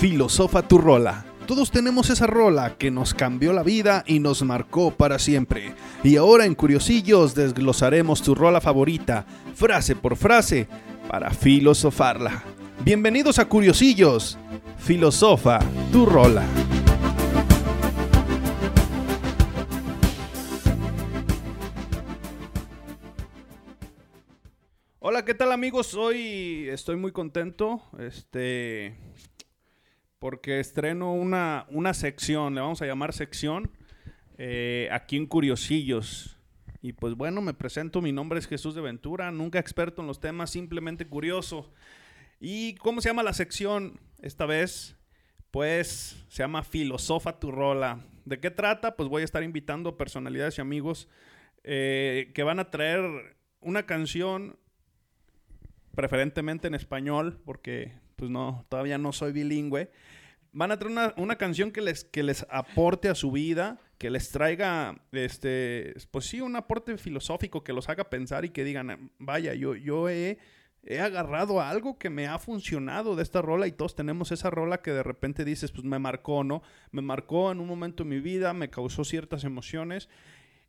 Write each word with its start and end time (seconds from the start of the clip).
Filosofa 0.00 0.66
tu 0.66 0.78
rola. 0.78 1.26
Todos 1.46 1.70
tenemos 1.70 2.08
esa 2.08 2.26
rola 2.26 2.78
que 2.78 2.90
nos 2.90 3.12
cambió 3.12 3.52
la 3.52 3.62
vida 3.62 4.02
y 4.06 4.18
nos 4.18 4.42
marcó 4.42 4.92
para 4.92 5.18
siempre. 5.18 5.74
Y 6.02 6.16
ahora 6.16 6.46
en 6.46 6.54
Curiosillos 6.54 7.34
desglosaremos 7.34 8.22
tu 8.22 8.34
rola 8.34 8.62
favorita, 8.62 9.26
frase 9.54 9.94
por 9.94 10.16
frase, 10.16 10.68
para 11.06 11.30
filosofarla. 11.32 12.42
Bienvenidos 12.82 13.38
a 13.38 13.44
Curiosillos. 13.44 14.38
Filosofa 14.78 15.58
tu 15.92 16.06
rola. 16.06 16.46
Hola, 25.00 25.26
¿qué 25.26 25.34
tal 25.34 25.52
amigos? 25.52 25.92
Hoy 25.92 26.70
estoy 26.70 26.96
muy 26.96 27.12
contento. 27.12 27.82
Este 27.98 28.96
porque 30.20 30.60
estreno 30.60 31.14
una, 31.14 31.66
una 31.70 31.94
sección, 31.94 32.54
le 32.54 32.60
vamos 32.60 32.80
a 32.82 32.86
llamar 32.86 33.12
sección, 33.12 33.70
eh, 34.38 34.88
aquí 34.92 35.16
en 35.16 35.26
Curiosillos. 35.26 36.36
Y 36.82 36.92
pues 36.92 37.14
bueno, 37.14 37.40
me 37.40 37.54
presento, 37.54 38.00
mi 38.00 38.12
nombre 38.12 38.38
es 38.38 38.46
Jesús 38.46 38.74
de 38.74 38.82
Ventura, 38.82 39.32
nunca 39.32 39.58
experto 39.58 40.02
en 40.02 40.06
los 40.06 40.20
temas, 40.20 40.50
simplemente 40.50 41.06
curioso. 41.06 41.72
¿Y 42.38 42.74
cómo 42.76 43.00
se 43.00 43.08
llama 43.08 43.22
la 43.22 43.32
sección 43.32 43.98
esta 44.20 44.46
vez? 44.46 44.96
Pues 45.50 46.22
se 46.28 46.42
llama 46.42 46.62
Filosofa 46.64 47.40
tu 47.40 47.50
rola. 47.50 48.04
¿De 48.26 48.40
qué 48.40 48.50
trata? 48.50 48.96
Pues 48.96 49.08
voy 49.08 49.22
a 49.22 49.24
estar 49.24 49.42
invitando 49.42 49.96
personalidades 49.96 50.58
y 50.58 50.60
amigos 50.60 51.08
eh, 51.64 52.30
que 52.34 52.42
van 52.42 52.60
a 52.60 52.70
traer 52.70 53.36
una 53.60 53.84
canción, 53.84 54.58
preferentemente 55.94 56.68
en 56.68 56.74
español, 56.74 57.40
porque 57.44 57.94
pues 58.20 58.30
no, 58.30 58.66
todavía 58.68 58.98
no 58.98 59.12
soy 59.12 59.32
bilingüe, 59.32 59.90
van 60.52 60.72
a 60.72 60.78
traer 60.78 61.14
una, 61.16 61.36
canción 61.36 61.72
que 61.72 61.80
les, 61.80 62.04
que 62.04 62.22
les 62.22 62.46
aporte 62.50 63.08
a 63.08 63.14
su 63.14 63.32
vida, 63.32 63.80
que 63.96 64.10
les 64.10 64.30
traiga, 64.30 65.00
este, 65.10 65.94
pues 66.10 66.26
sí, 66.26 66.42
un 66.42 66.54
aporte 66.54 66.98
filosófico, 66.98 67.64
que 67.64 67.72
los 67.72 67.88
haga 67.88 68.10
pensar 68.10 68.44
y 68.44 68.50
que 68.50 68.62
digan, 68.62 69.10
vaya, 69.18 69.54
yo, 69.54 69.74
yo 69.74 70.10
he, 70.10 70.36
he 70.84 71.00
agarrado 71.00 71.62
algo 71.62 71.98
que 71.98 72.10
me 72.10 72.26
ha 72.26 72.38
funcionado 72.38 73.16
de 73.16 73.22
esta 73.22 73.40
rola 73.40 73.66
y 73.66 73.72
todos 73.72 73.94
tenemos 73.94 74.32
esa 74.32 74.50
rola 74.50 74.82
que 74.82 74.90
de 74.90 75.02
repente 75.02 75.46
dices, 75.46 75.72
pues 75.72 75.84
me 75.84 75.98
marcó, 75.98 76.44
¿no? 76.44 76.62
Me 76.90 77.00
marcó 77.00 77.50
en 77.50 77.60
un 77.60 77.68
momento 77.68 78.04
de 78.04 78.10
mi 78.10 78.20
vida, 78.20 78.52
me 78.52 78.68
causó 78.68 79.02
ciertas 79.02 79.44
emociones 79.44 80.10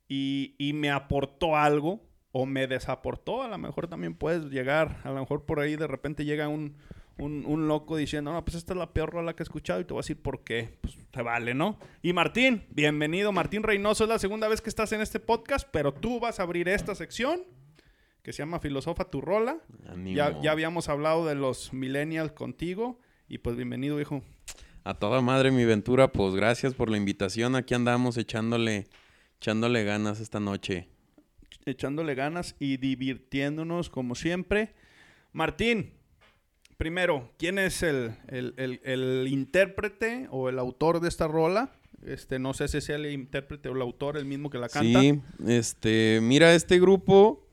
y, 0.08 0.56
y 0.58 0.72
me 0.72 0.90
aportó 0.90 1.58
algo 1.58 2.10
o 2.32 2.46
me 2.46 2.66
desaportó, 2.68 3.44
a 3.44 3.50
lo 3.50 3.58
mejor 3.58 3.88
también 3.90 4.16
puedes 4.16 4.46
llegar, 4.46 5.02
a 5.04 5.10
lo 5.10 5.20
mejor 5.20 5.46
por 5.46 5.60
ahí 5.60 5.76
de 5.76 5.88
repente 5.88 6.24
llega 6.24 6.48
un 6.48 6.78
un, 7.18 7.68
loco 7.68 7.98
diciendo, 7.98 8.34
no, 8.34 8.44
pues 8.44 8.58
esta 8.58 8.74
es 8.74 8.80
la 8.80 8.94
peor 8.94 9.12
rola 9.12 9.36
que 9.36 9.44
he 9.44 9.46
escuchado 9.46 9.80
y 9.80 9.86
te 9.86 9.94
voy 9.94 10.00
a 10.00 10.04
decir 10.04 10.22
por 10.22 10.44
qué. 10.44 10.78
Pues 10.82 10.98
te 11.12 11.22
vale, 11.22 11.54
¿no? 11.54 11.78
Y 12.02 12.14
Martín, 12.14 12.64
bienvenido. 12.70 13.32
Martín 13.32 13.64
Reynoso, 13.64 14.06
es 14.06 14.10
la 14.10 14.20
segunda 14.20 14.48
vez 14.48 14.62
que 14.62 14.70
estás 14.70 14.92
en 14.92 15.02
este 15.02 15.20
podcast, 15.20 15.68
pero 15.72 15.94
tú 15.94 16.20
vas 16.20 16.40
a 16.40 16.44
abrir 16.44 16.68
esta 16.68 16.96
sección 16.96 17.42
que 18.24 18.34
se 18.34 18.40
llama 18.40 18.60
Filosofa 18.60 19.06
tu 19.06 19.22
rola. 19.22 19.58
Ya, 20.06 20.40
ya 20.42 20.52
habíamos 20.52 20.90
hablado 20.90 21.26
de 21.26 21.36
los 21.36 21.74
millennials 21.74 22.32
contigo 22.32 23.00
y 23.28 23.40
pues 23.40 23.56
bienvenido, 23.56 24.00
hijo. 24.00 24.24
A 24.84 24.96
toda 24.96 25.22
madre 25.22 25.52
mi 25.52 25.66
ventura, 25.66 26.12
pues 26.12 26.34
gracias 26.36 26.74
por 26.74 26.90
la 26.90 26.98
invitación. 26.98 27.56
Aquí 27.56 27.74
andamos 27.74 28.18
echándole, 28.18 28.88
echándole 29.38 29.84
ganas 29.84 30.20
esta 30.20 30.40
noche. 30.40 30.88
Echándole 31.66 32.16
ganas 32.16 32.56
y 32.60 32.78
divirtiéndonos 32.78 33.90
como 33.90 34.16
siempre. 34.16 34.74
Martín, 35.34 35.94
primero, 36.82 37.30
¿quién 37.38 37.60
es 37.60 37.84
el, 37.84 38.16
intérprete 39.30 40.28
o 40.32 40.50
el 40.50 40.58
autor 40.58 41.00
de 41.00 41.10
esta 41.10 41.28
rola? 41.28 41.76
Este, 42.04 42.40
no 42.40 42.56
sé 42.56 42.68
si 42.70 42.82
sea 42.82 42.96
el 42.96 43.06
intérprete 43.12 43.70
o 43.70 43.76
el 43.76 43.84
autor, 43.84 44.18
el 44.18 44.26
mismo 44.26 44.50
que 44.50 44.58
la 44.58 44.68
canta. 44.68 45.00
Sí, 45.00 45.22
este, 45.46 46.18
mira, 46.24 46.56
este 46.56 46.80
grupo, 46.80 47.48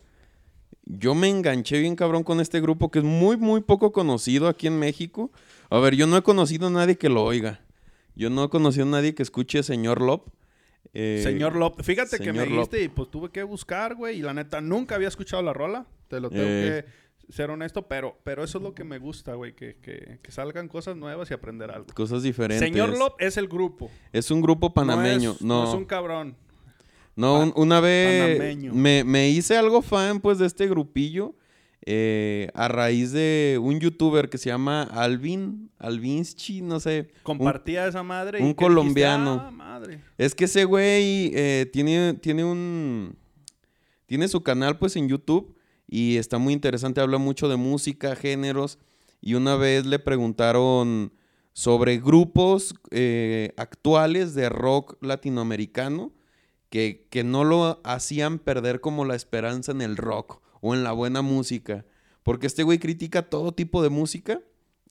yo 0.86 1.14
me 1.14 1.28
enganché 1.28 1.78
bien 1.78 1.94
cabrón 1.94 2.24
con 2.24 2.40
este 2.40 2.58
grupo 2.62 2.90
que 2.90 3.00
es 3.00 3.04
muy, 3.04 3.36
muy 3.36 3.60
poco 3.60 3.92
conocido 3.92 4.48
aquí 4.48 4.66
en 4.66 4.78
México. 4.78 5.30
A 5.68 5.78
ver, 5.78 5.94
yo 5.94 6.06
no 6.06 6.16
he 6.16 6.22
conocido 6.22 6.68
a 6.68 6.70
nadie 6.70 6.96
que 6.96 7.10
lo 7.10 7.22
oiga. 7.22 7.60
Yo 8.16 8.30
no 8.30 8.44
he 8.44 8.48
conocido 8.48 8.86
a 8.86 8.90
nadie 8.90 9.14
que 9.14 9.22
escuche 9.22 9.62
Señor 9.62 10.00
Lop. 10.00 10.30
Eh, 10.94 11.20
señor 11.22 11.54
Lop, 11.54 11.82
fíjate 11.82 12.18
que 12.18 12.32
me 12.32 12.46
dijiste 12.46 12.82
y 12.82 12.88
pues 12.88 13.10
tuve 13.10 13.28
que 13.28 13.42
buscar, 13.42 13.94
güey, 13.94 14.20
y 14.20 14.22
la 14.22 14.32
neta 14.32 14.62
nunca 14.62 14.94
había 14.94 15.08
escuchado 15.08 15.42
la 15.42 15.52
rola. 15.52 15.86
Te 16.08 16.18
lo 16.18 16.30
tengo 16.30 16.44
eh, 16.46 16.84
que 16.86 17.07
ser 17.28 17.50
honesto, 17.50 17.86
pero, 17.88 18.18
pero 18.24 18.42
eso 18.42 18.58
es 18.58 18.64
lo 18.64 18.74
que 18.74 18.84
me 18.84 18.98
gusta, 18.98 19.34
güey, 19.34 19.54
que, 19.54 19.76
que, 19.76 20.18
que, 20.22 20.32
salgan 20.32 20.68
cosas 20.68 20.96
nuevas 20.96 21.30
y 21.30 21.34
aprender 21.34 21.70
algo. 21.70 21.86
Cosas 21.94 22.22
diferentes. 22.22 22.66
Señor 22.66 22.96
Lop 22.96 23.16
es 23.18 23.36
el 23.36 23.48
grupo. 23.48 23.90
Es 24.12 24.30
un 24.30 24.40
grupo 24.40 24.72
panameño, 24.72 25.30
no. 25.30 25.34
Es, 25.34 25.42
no 25.42 25.68
es 25.68 25.74
un 25.74 25.84
cabrón. 25.84 26.36
No, 27.16 27.52
una 27.56 27.80
vez 27.80 28.56
me, 28.72 29.02
me, 29.04 29.28
hice 29.28 29.56
algo 29.56 29.82
fan, 29.82 30.20
pues, 30.20 30.38
de 30.38 30.46
este 30.46 30.68
grupillo. 30.68 31.34
Eh, 31.90 32.50
a 32.54 32.68
raíz 32.68 33.12
de 33.12 33.58
un 33.62 33.80
youtuber 33.80 34.28
que 34.28 34.36
se 34.36 34.50
llama 34.50 34.82
Alvin, 34.82 35.70
Alvinschi, 35.78 36.60
no 36.60 36.80
sé. 36.80 37.08
Compartía 37.22 37.86
esa 37.86 38.02
madre. 38.02 38.42
Un 38.42 38.54
colombiano. 38.54 39.42
Ah, 39.44 39.50
madre. 39.50 40.00
Es 40.16 40.34
que 40.34 40.44
ese 40.44 40.64
güey 40.64 41.32
eh, 41.34 41.68
tiene, 41.72 42.14
tiene 42.14 42.44
un... 42.44 43.16
Tiene 44.06 44.28
su 44.28 44.42
canal, 44.42 44.78
pues, 44.78 44.96
en 44.96 45.08
YouTube 45.08 45.57
y 45.88 46.18
está 46.18 46.38
muy 46.38 46.52
interesante, 46.52 47.00
habla 47.00 47.18
mucho 47.18 47.48
de 47.48 47.56
música, 47.56 48.14
géneros, 48.14 48.78
y 49.20 49.34
una 49.34 49.56
vez 49.56 49.86
le 49.86 49.98
preguntaron 49.98 51.12
sobre 51.54 51.98
grupos 51.98 52.74
eh, 52.90 53.52
actuales 53.56 54.34
de 54.34 54.48
rock 54.48 54.96
latinoamericano 55.02 56.12
que, 56.68 57.08
que 57.10 57.24
no 57.24 57.42
lo 57.42 57.80
hacían 57.82 58.38
perder 58.38 58.80
como 58.80 59.04
la 59.04 59.16
esperanza 59.16 59.72
en 59.72 59.80
el 59.80 59.96
rock 59.96 60.40
o 60.60 60.74
en 60.74 60.84
la 60.84 60.92
buena 60.92 61.22
música, 61.22 61.86
porque 62.22 62.46
este 62.46 62.62
güey 62.62 62.78
critica 62.78 63.22
todo 63.22 63.52
tipo 63.52 63.82
de 63.82 63.88
música, 63.88 64.40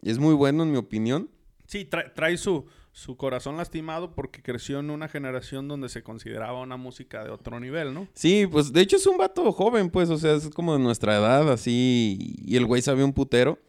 es 0.02 0.18
muy 0.18 0.34
bueno 0.34 0.64
en 0.64 0.72
mi 0.72 0.78
opinión. 0.78 1.30
Sí, 1.68 1.86
trae 1.86 2.38
su, 2.38 2.66
su 2.98 3.16
corazón 3.16 3.58
lastimado 3.58 4.16
porque 4.16 4.42
creció 4.42 4.80
en 4.80 4.90
una 4.90 5.08
generación 5.08 5.68
donde 5.68 5.88
se 5.88 6.02
consideraba 6.02 6.60
una 6.60 6.78
música 6.78 7.24
de 7.24 7.30
otro 7.30 7.60
nivel, 7.60 7.94
¿no? 7.94 8.08
Sí, 8.16 8.48
pues 8.48 8.74
de 8.74 8.82
hecho 8.82 8.96
es 8.96 9.06
un 9.06 9.20
vato 9.20 9.52
joven, 9.52 9.92
pues, 9.92 10.10
o 10.10 10.18
sea, 10.18 10.34
es 10.34 10.50
como 10.50 10.74
de 10.74 10.80
nuestra 10.80 11.16
edad, 11.16 11.52
así, 11.52 12.18
y 12.44 12.56
el 12.56 12.66
güey 12.66 12.82
sabía 12.82 13.06
un 13.06 13.14
putero. 13.14 13.60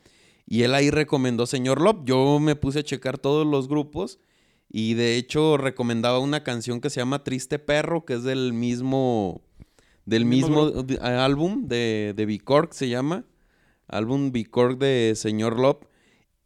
Y 0.46 0.62
él 0.62 0.74
ahí 0.74 0.90
recomendó 0.90 1.44
Señor 1.44 1.82
Lop. 1.82 2.06
Yo 2.06 2.40
me 2.40 2.56
puse 2.56 2.78
a 2.78 2.82
checar 2.82 3.18
todos 3.18 3.46
los 3.46 3.68
grupos 3.68 4.18
y 4.70 4.94
de 4.94 5.16
hecho 5.16 5.58
recomendaba 5.58 6.20
una 6.20 6.42
canción 6.42 6.80
que 6.80 6.88
se 6.88 7.00
llama 7.00 7.22
Triste 7.22 7.58
Perro, 7.58 8.06
que 8.06 8.14
es 8.14 8.22
del 8.22 8.54
mismo, 8.54 9.42
del 10.06 10.24
mismo, 10.24 10.72
álbum 11.02 11.68
de, 11.68 12.14
de 12.16 12.24
B-Cork, 12.24 12.72
se 12.72 12.88
llama. 12.88 13.26
Álbum 13.88 14.32
B-Cork 14.32 14.78
de 14.78 15.12
Señor 15.16 15.58
Lop. 15.58 15.84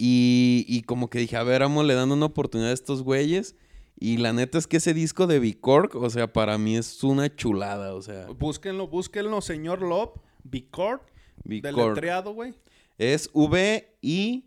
Y, 0.05 0.83
como 0.87 1.09
que 1.09 1.21
dije, 1.21 1.37
a 1.37 1.45
ver, 1.45 1.61
vamos 1.61 1.87
le 1.87 1.95
dando 1.95 2.17
una 2.17 2.27
oportunidad 2.27 2.73
a 2.73 2.75
estos 2.75 3.05
güeyes. 3.05 3.55
Y 4.01 4.17
la 4.17 4.33
neta 4.33 4.59
es 4.59 4.67
que 4.67 4.79
ese 4.79 4.95
disco 4.95 5.29
de 5.29 5.39
B-Cork, 5.39 5.95
o 5.95 6.11
sea, 6.11 6.33
para 6.33 6.59
mí 6.59 6.77
es 6.77 7.05
una 7.05 7.33
chulada, 7.37 7.95
o 7.95 8.03
sea. 8.03 8.27
Búsquenlo, 8.27 8.89
búsquenlo, 8.89 9.41
señor 9.41 9.81
Lop, 9.81 10.17
B-Cork. 10.43 11.05
Deletreado, 11.45 12.35
güey. 12.35 12.53
Es 12.99 13.31
V-I-K-O-R-G 13.33 14.43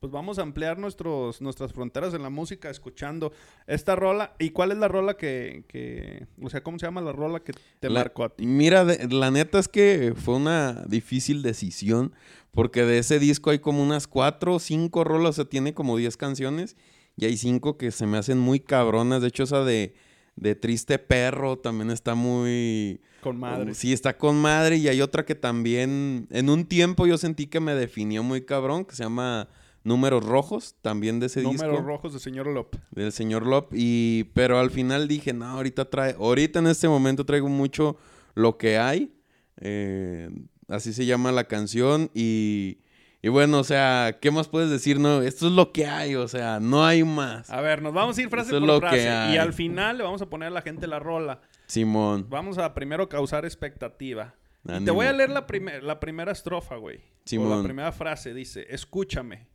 pues 0.00 0.12
vamos 0.12 0.38
a 0.38 0.42
ampliar 0.42 0.78
nuestros, 0.78 1.40
nuestras 1.40 1.72
fronteras 1.72 2.12
en 2.14 2.22
la 2.22 2.30
música 2.30 2.68
escuchando 2.68 3.32
esta 3.66 3.96
rola. 3.96 4.34
¿Y 4.38 4.50
cuál 4.50 4.72
es 4.72 4.78
la 4.78 4.88
rola 4.88 5.16
que, 5.16 5.64
que 5.68 6.26
o 6.40 6.50
sea, 6.50 6.62
cómo 6.62 6.78
se 6.78 6.86
llama 6.86 7.00
la 7.00 7.12
rola 7.12 7.40
que 7.40 7.52
te 7.80 7.88
marcó 7.88 8.24
a 8.24 8.28
ti? 8.28 8.46
Mira, 8.46 8.84
la 8.84 9.30
neta 9.30 9.58
es 9.58 9.68
que 9.68 10.14
fue 10.14 10.36
una 10.36 10.84
difícil 10.86 11.42
decisión 11.42 12.12
porque 12.52 12.84
de 12.84 12.98
ese 12.98 13.18
disco 13.18 13.50
hay 13.50 13.58
como 13.58 13.82
unas 13.82 14.06
cuatro 14.06 14.54
o 14.54 14.58
cinco 14.58 15.04
rolas, 15.04 15.30
o 15.30 15.32
sea, 15.34 15.44
tiene 15.44 15.74
como 15.74 15.96
diez 15.96 16.16
canciones 16.16 16.76
y 17.16 17.24
hay 17.24 17.36
cinco 17.36 17.76
que 17.76 17.90
se 17.90 18.06
me 18.06 18.18
hacen 18.18 18.38
muy 18.38 18.60
cabronas. 18.60 19.22
De 19.22 19.28
hecho, 19.28 19.44
esa 19.44 19.64
de, 19.64 19.94
de 20.36 20.54
Triste 20.54 20.98
Perro 20.98 21.58
también 21.58 21.90
está 21.90 22.14
muy... 22.14 23.00
Con 23.22 23.38
madre. 23.38 23.74
Sí, 23.74 23.92
está 23.92 24.16
con 24.16 24.36
madre 24.36 24.76
y 24.76 24.88
hay 24.88 25.00
otra 25.00 25.24
que 25.24 25.34
también 25.34 26.28
en 26.30 26.48
un 26.48 26.64
tiempo 26.66 27.06
yo 27.06 27.18
sentí 27.18 27.46
que 27.46 27.60
me 27.60 27.74
definió 27.74 28.22
muy 28.22 28.42
cabrón, 28.42 28.84
que 28.84 28.94
se 28.94 29.02
llama 29.02 29.48
Números 29.86 30.24
Rojos, 30.24 30.74
también 30.82 31.20
de 31.20 31.26
ese 31.26 31.42
disco. 31.42 31.64
Números 31.64 31.84
Rojos 31.84 32.12
del 32.12 32.20
señor 32.20 32.48
Lop. 32.48 32.74
Del 32.90 33.12
señor 33.12 33.46
Lop. 33.46 33.72
Y, 33.72 34.24
pero 34.34 34.58
al 34.58 34.72
final 34.72 35.06
dije, 35.06 35.32
no, 35.32 35.46
ahorita 35.46 35.88
trae, 35.90 36.16
ahorita 36.18 36.58
en 36.58 36.66
este 36.66 36.88
momento 36.88 37.24
traigo 37.24 37.48
mucho 37.48 37.96
lo 38.34 38.58
que 38.58 38.78
hay. 38.78 39.14
Eh, 39.60 40.28
así 40.66 40.92
se 40.92 41.06
llama 41.06 41.30
la 41.30 41.44
canción. 41.44 42.10
Y, 42.14 42.78
y 43.22 43.28
bueno, 43.28 43.60
o 43.60 43.64
sea, 43.64 44.18
¿qué 44.20 44.32
más 44.32 44.48
puedes 44.48 44.70
decir? 44.70 44.98
No, 44.98 45.22
esto 45.22 45.46
es 45.46 45.52
lo 45.52 45.70
que 45.70 45.86
hay, 45.86 46.16
o 46.16 46.26
sea, 46.26 46.58
no 46.58 46.84
hay 46.84 47.04
más. 47.04 47.48
A 47.48 47.60
ver, 47.60 47.80
nos 47.80 47.94
vamos 47.94 48.18
a 48.18 48.22
ir 48.22 48.28
frase 48.28 48.58
por 48.58 48.80
frase. 48.80 49.04
Y 49.34 49.36
al 49.36 49.52
final 49.52 49.98
le 49.98 50.02
vamos 50.02 50.20
a 50.20 50.26
poner 50.26 50.48
a 50.48 50.50
la 50.50 50.62
gente 50.62 50.88
la 50.88 50.98
rola. 50.98 51.42
Simón. 51.68 52.26
Vamos 52.28 52.58
a 52.58 52.74
primero 52.74 53.08
causar 53.08 53.44
expectativa. 53.44 54.34
te 54.64 54.90
voy 54.90 55.06
a 55.06 55.12
leer 55.12 55.30
la, 55.30 55.46
la 55.80 56.00
primera 56.00 56.32
estrofa, 56.32 56.74
güey. 56.74 57.02
Simón. 57.24 57.52
O 57.52 57.56
la 57.58 57.62
primera 57.62 57.92
frase. 57.92 58.34
Dice, 58.34 58.66
escúchame. 58.68 59.54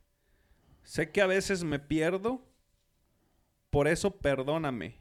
Sé 0.82 1.10
que 1.10 1.20
a 1.22 1.26
veces 1.26 1.64
me 1.64 1.78
pierdo, 1.78 2.42
por 3.70 3.88
eso 3.88 4.10
perdóname, 4.18 4.96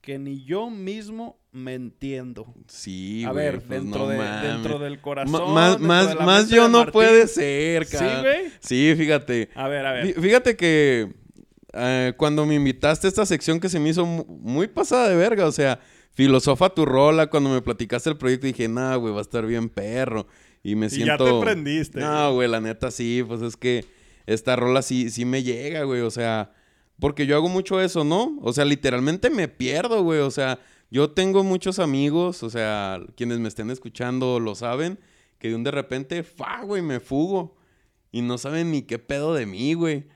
que 0.00 0.18
ni 0.18 0.44
yo 0.44 0.70
mismo 0.70 1.38
me 1.52 1.74
entiendo. 1.74 2.54
Sí, 2.68 3.24
a 3.24 3.32
güey, 3.32 3.44
ver, 3.44 3.54
pues 3.62 3.68
dentro, 3.80 4.00
no 4.04 4.08
de, 4.08 4.16
mames. 4.18 4.42
dentro 4.52 4.78
del 4.78 5.00
corazón. 5.00 5.52
más 5.54 5.70
dentro 5.72 5.86
más, 5.88 6.08
de 6.08 6.14
la 6.14 6.24
más 6.24 6.48
yo 6.48 6.68
no 6.68 6.78
Martín. 6.78 6.92
puede 6.92 7.26
ser, 7.26 7.84
Sí, 7.86 7.96
cabrón. 7.96 8.20
güey. 8.22 8.52
Sí, 8.60 8.94
fíjate. 8.96 9.50
A 9.54 9.68
ver, 9.68 9.84
a 9.86 9.92
ver. 9.92 10.06
Fí- 10.06 10.20
Fíjate 10.22 10.56
que 10.56 11.12
eh, 11.74 12.14
cuando 12.16 12.46
me 12.46 12.54
invitaste 12.54 13.06
a 13.06 13.10
esta 13.10 13.26
sección 13.26 13.60
que 13.60 13.68
se 13.68 13.78
me 13.80 13.90
hizo 13.90 14.06
mu- 14.06 14.24
muy 14.24 14.68
pasada 14.68 15.08
de 15.08 15.16
verga, 15.16 15.46
o 15.46 15.52
sea, 15.52 15.80
filosofa 16.12 16.70
tu 16.70 16.86
rola, 16.86 17.28
cuando 17.28 17.50
me 17.50 17.60
platicaste 17.60 18.08
el 18.10 18.16
proyecto 18.16 18.46
dije, 18.46 18.68
nah, 18.68 18.96
güey, 18.96 19.12
va 19.12 19.18
a 19.18 19.22
estar 19.22 19.44
bien 19.46 19.68
perro. 19.68 20.26
Y 20.62 20.74
me 20.76 20.86
Y 20.86 20.90
ya 20.90 20.96
siento... 20.96 21.24
te 21.40 21.44
prendiste, 21.44 22.00
No, 22.00 22.32
güey, 22.34 22.48
la 22.48 22.60
neta 22.60 22.90
sí, 22.90 23.22
pues 23.26 23.42
es 23.42 23.56
que 23.56 23.84
esta 24.32 24.56
rola 24.56 24.82
sí, 24.82 25.10
sí 25.10 25.24
me 25.24 25.42
llega, 25.42 25.82
güey, 25.84 26.00
o 26.02 26.10
sea, 26.10 26.52
porque 27.00 27.26
yo 27.26 27.36
hago 27.36 27.48
mucho 27.48 27.80
eso, 27.80 28.04
¿no? 28.04 28.38
O 28.42 28.52
sea, 28.52 28.64
literalmente 28.64 29.30
me 29.30 29.48
pierdo, 29.48 30.02
güey, 30.02 30.20
o 30.20 30.30
sea, 30.30 30.60
yo 30.90 31.10
tengo 31.10 31.44
muchos 31.44 31.78
amigos, 31.78 32.42
o 32.42 32.50
sea, 32.50 33.00
quienes 33.16 33.38
me 33.38 33.48
estén 33.48 33.70
escuchando 33.70 34.40
lo 34.40 34.54
saben, 34.54 34.98
que 35.38 35.48
de 35.48 35.54
un 35.54 35.64
de 35.64 35.70
repente, 35.70 36.22
fa, 36.22 36.62
güey, 36.62 36.82
me 36.82 37.00
fugo. 37.00 37.56
Y 38.10 38.22
no 38.22 38.38
saben 38.38 38.72
ni 38.72 38.82
qué 38.82 38.98
pedo 38.98 39.34
de 39.34 39.44
mí, 39.44 39.74
güey. 39.74 40.06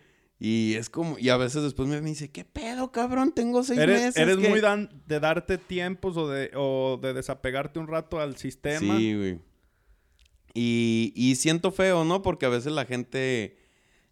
Y 0.41 0.75
es 0.75 0.88
como, 0.88 1.19
y 1.19 1.29
a 1.29 1.37
veces 1.37 1.62
después 1.62 1.88
me 1.88 2.00
dice, 2.00 2.31
¿qué 2.32 2.43
pedo, 2.44 2.91
cabrón? 2.91 3.32
Tengo 3.32 3.62
seis 3.62 3.79
Eres, 3.79 4.00
meses. 4.00 4.17
eres 4.17 4.38
que-". 4.38 4.49
muy 4.49 4.61
dan- 4.61 4.88
de 5.06 5.20
darte 5.20 5.58
tiempos 5.58 6.17
o 6.17 6.26
de, 6.29 6.50
o 6.56 6.99
de 7.00 7.12
desapegarte 7.12 7.79
un 7.79 7.87
rato 7.87 8.19
al 8.19 8.37
sistema. 8.37 8.99
Sí, 8.99 9.15
güey. 9.15 9.38
Y, 10.55 11.12
y 11.15 11.37
siento 11.37 11.70
feo, 11.70 12.05
¿no? 12.05 12.23
Porque 12.23 12.47
a 12.47 12.50
veces 12.50 12.73
la 12.73 12.85
gente, 12.85 13.56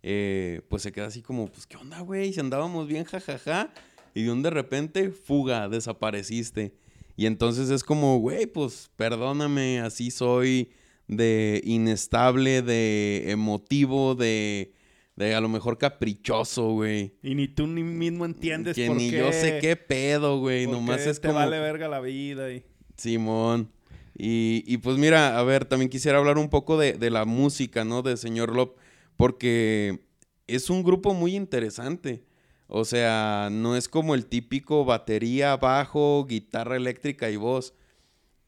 eh, 0.02 0.62
pues 0.68 0.82
se 0.82 0.92
queda 0.92 1.06
así 1.06 1.22
como, 1.22 1.48
pues, 1.48 1.66
¿qué 1.66 1.76
onda, 1.76 2.00
güey? 2.00 2.32
Si 2.32 2.40
andábamos 2.40 2.86
bien, 2.86 3.04
jajaja. 3.04 3.72
Y 4.14 4.24
de 4.24 4.32
un 4.32 4.42
de 4.42 4.50
repente, 4.50 5.10
fuga, 5.10 5.68
desapareciste. 5.68 6.74
Y 7.16 7.26
entonces 7.26 7.70
es 7.70 7.84
como, 7.84 8.18
güey, 8.18 8.46
pues, 8.46 8.90
perdóname, 8.96 9.80
así 9.80 10.10
soy 10.10 10.70
de 11.06 11.60
inestable, 11.64 12.62
de 12.62 13.30
emotivo, 13.30 14.14
de, 14.14 14.72
de 15.16 15.34
a 15.34 15.40
lo 15.40 15.48
mejor 15.48 15.76
caprichoso, 15.76 16.70
güey. 16.70 17.14
Y 17.22 17.34
ni 17.34 17.48
tú 17.48 17.66
ni 17.66 17.82
mismo 17.82 18.24
entiendes 18.24 18.74
Que 18.74 18.86
por 18.86 18.96
ni 18.96 19.10
qué. 19.10 19.18
yo 19.18 19.32
sé 19.32 19.58
qué 19.60 19.76
pedo, 19.76 20.38
güey. 20.38 20.66
Nomás 20.66 21.00
es 21.06 21.20
te 21.20 21.28
como... 21.28 21.40
vale 21.40 21.58
verga 21.58 21.88
la 21.88 22.00
vida 22.00 22.52
y... 22.52 22.64
Simón. 22.96 23.70
Y, 24.16 24.64
y 24.66 24.76
pues 24.78 24.98
mira, 24.98 25.38
a 25.38 25.42
ver, 25.42 25.64
también 25.64 25.88
quisiera 25.88 26.18
hablar 26.18 26.36
un 26.38 26.48
poco 26.48 26.78
de, 26.78 26.92
de 26.92 27.10
la 27.10 27.24
música, 27.24 27.84
¿no? 27.84 28.02
De 28.02 28.16
Señor 28.16 28.54
Lop, 28.54 28.76
porque 29.20 30.00
es 30.46 30.70
un 30.70 30.82
grupo 30.82 31.12
muy 31.12 31.36
interesante. 31.36 32.24
O 32.68 32.86
sea, 32.86 33.50
no 33.52 33.76
es 33.76 33.86
como 33.86 34.14
el 34.14 34.24
típico 34.24 34.86
batería, 34.86 35.58
bajo, 35.58 36.24
guitarra 36.26 36.76
eléctrica 36.76 37.28
y 37.28 37.36
voz. 37.36 37.74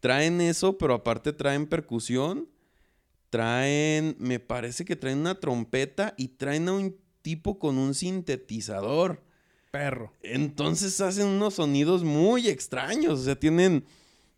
Traen 0.00 0.40
eso, 0.40 0.78
pero 0.78 0.94
aparte 0.94 1.34
traen 1.34 1.66
percusión, 1.66 2.48
traen, 3.28 4.16
me 4.18 4.40
parece 4.40 4.86
que 4.86 4.96
traen 4.96 5.18
una 5.18 5.38
trompeta 5.40 6.14
y 6.16 6.28
traen 6.28 6.66
a 6.68 6.72
un 6.72 6.96
tipo 7.20 7.58
con 7.58 7.76
un 7.76 7.94
sintetizador. 7.94 9.22
Perro. 9.72 10.14
Entonces 10.22 11.02
hacen 11.02 11.26
unos 11.26 11.54
sonidos 11.54 12.02
muy 12.02 12.48
extraños. 12.48 13.20
O 13.20 13.24
sea, 13.24 13.38
tienen, 13.38 13.84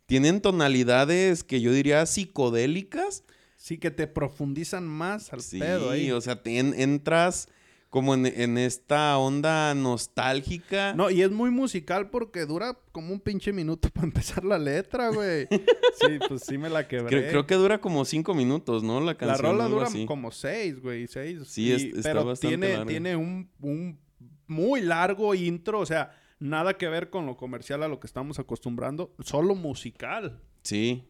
tienen 0.05 0.41
tonalidades 0.41 1.45
que 1.45 1.61
yo 1.61 1.71
diría 1.71 2.05
psicodélicas. 2.05 3.23
Sí, 3.65 3.79
que 3.79 3.89
te 3.89 4.05
profundizan 4.05 4.87
más 4.87 5.33
al 5.33 5.41
Sí, 5.41 5.57
pedo 5.57 5.89
ahí. 5.89 6.11
o 6.11 6.21
sea, 6.21 6.43
te 6.43 6.59
en- 6.59 6.79
entras 6.79 7.49
como 7.89 8.13
en, 8.13 8.27
en 8.27 8.59
esta 8.59 9.17
onda 9.17 9.73
nostálgica. 9.73 10.93
No, 10.93 11.09
y 11.09 11.23
es 11.23 11.31
muy 11.31 11.49
musical 11.49 12.11
porque 12.11 12.45
dura 12.45 12.77
como 12.91 13.11
un 13.11 13.19
pinche 13.19 13.51
minuto 13.53 13.89
para 13.93 14.05
empezar 14.05 14.45
la 14.45 14.59
letra, 14.59 15.09
güey. 15.09 15.47
Sí, 15.49 16.19
pues 16.27 16.43
sí 16.43 16.59
me 16.59 16.69
la 16.69 16.87
quebré. 16.87 17.07
Creo, 17.07 17.29
creo 17.31 17.47
que 17.47 17.55
dura 17.55 17.81
como 17.81 18.05
cinco 18.05 18.35
minutos, 18.35 18.83
¿no? 18.83 18.99
La 18.99 19.07
La 19.07 19.17
canción. 19.17 19.41
rola 19.53 19.63
algo 19.65 19.77
dura 19.77 19.87
así. 19.87 20.05
como 20.05 20.29
seis, 20.29 20.79
güey, 20.79 21.07
seis. 21.07 21.39
Sí, 21.47 21.71
es- 21.71 21.83
está 21.85 22.01
pero 22.09 22.25
bastante 22.25 22.57
tiene, 22.57 22.73
larga. 22.73 22.85
tiene 22.85 23.15
un, 23.15 23.49
un 23.61 23.99
muy 24.45 24.81
largo 24.81 25.33
intro, 25.33 25.79
o 25.79 25.85
sea, 25.87 26.11
nada 26.39 26.77
que 26.77 26.87
ver 26.87 27.09
con 27.09 27.25
lo 27.25 27.35
comercial 27.35 27.81
a 27.81 27.87
lo 27.87 27.99
que 27.99 28.05
estamos 28.05 28.37
acostumbrando, 28.37 29.15
solo 29.23 29.55
musical. 29.55 30.39
Sí. 30.61 31.03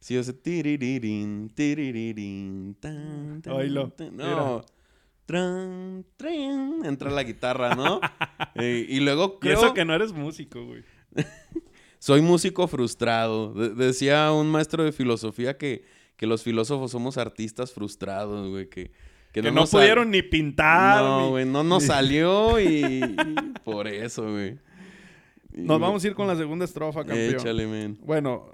Sí, 0.00 0.16
o 0.16 0.22
sea, 0.22 0.32
tiriririn, 0.34 1.50
tiriririn, 1.54 2.76
tan, 2.80 3.42
tan, 3.42 3.52
Oílo, 3.52 3.90
tan. 3.90 4.16
No. 4.16 4.62
Tran, 5.26 6.06
tran, 6.16 6.84
entra 6.84 7.10
la 7.10 7.22
guitarra, 7.22 7.74
¿no? 7.74 8.00
Eh, 8.54 8.86
y 8.88 9.00
luego 9.00 9.34
Y 9.36 9.40
creo... 9.40 9.58
eso 9.58 9.74
que 9.74 9.84
no 9.84 9.94
eres 9.94 10.12
músico, 10.12 10.64
güey. 10.64 10.82
Soy 11.98 12.22
músico 12.22 12.66
frustrado. 12.66 13.52
De- 13.52 13.70
decía 13.70 14.32
un 14.32 14.50
maestro 14.50 14.82
de 14.84 14.90
filosofía 14.92 15.56
que, 15.58 15.84
que 16.16 16.26
los 16.26 16.42
filósofos 16.42 16.90
somos 16.90 17.18
artistas 17.18 17.72
frustrados, 17.72 18.48
güey. 18.48 18.68
Que, 18.68 18.90
que 19.32 19.42
Que 19.42 19.52
no, 19.52 19.66
sal- 19.66 19.80
pudieron 19.80 20.10
ni 20.10 20.22
pintar. 20.22 21.02
No, 21.04 21.22
ni- 21.24 21.28
güey, 21.30 21.44
no 21.44 21.62
nos 21.62 21.82
ni- 21.82 21.88
salió 21.88 22.58
y, 22.60 22.84
y 23.04 23.04
por 23.64 23.86
eso, 23.86 24.30
güey. 24.30 24.58
Y, 25.54 25.62
Nos 25.62 25.78
vamos 25.80 26.02
a 26.02 26.06
ir 26.08 26.14
con 26.14 26.26
la 26.26 26.36
segunda 26.36 26.64
estrofa, 26.64 27.04
campeón. 27.04 27.34
Échale, 27.34 27.66
men. 27.66 27.98
Bueno, 28.02 28.46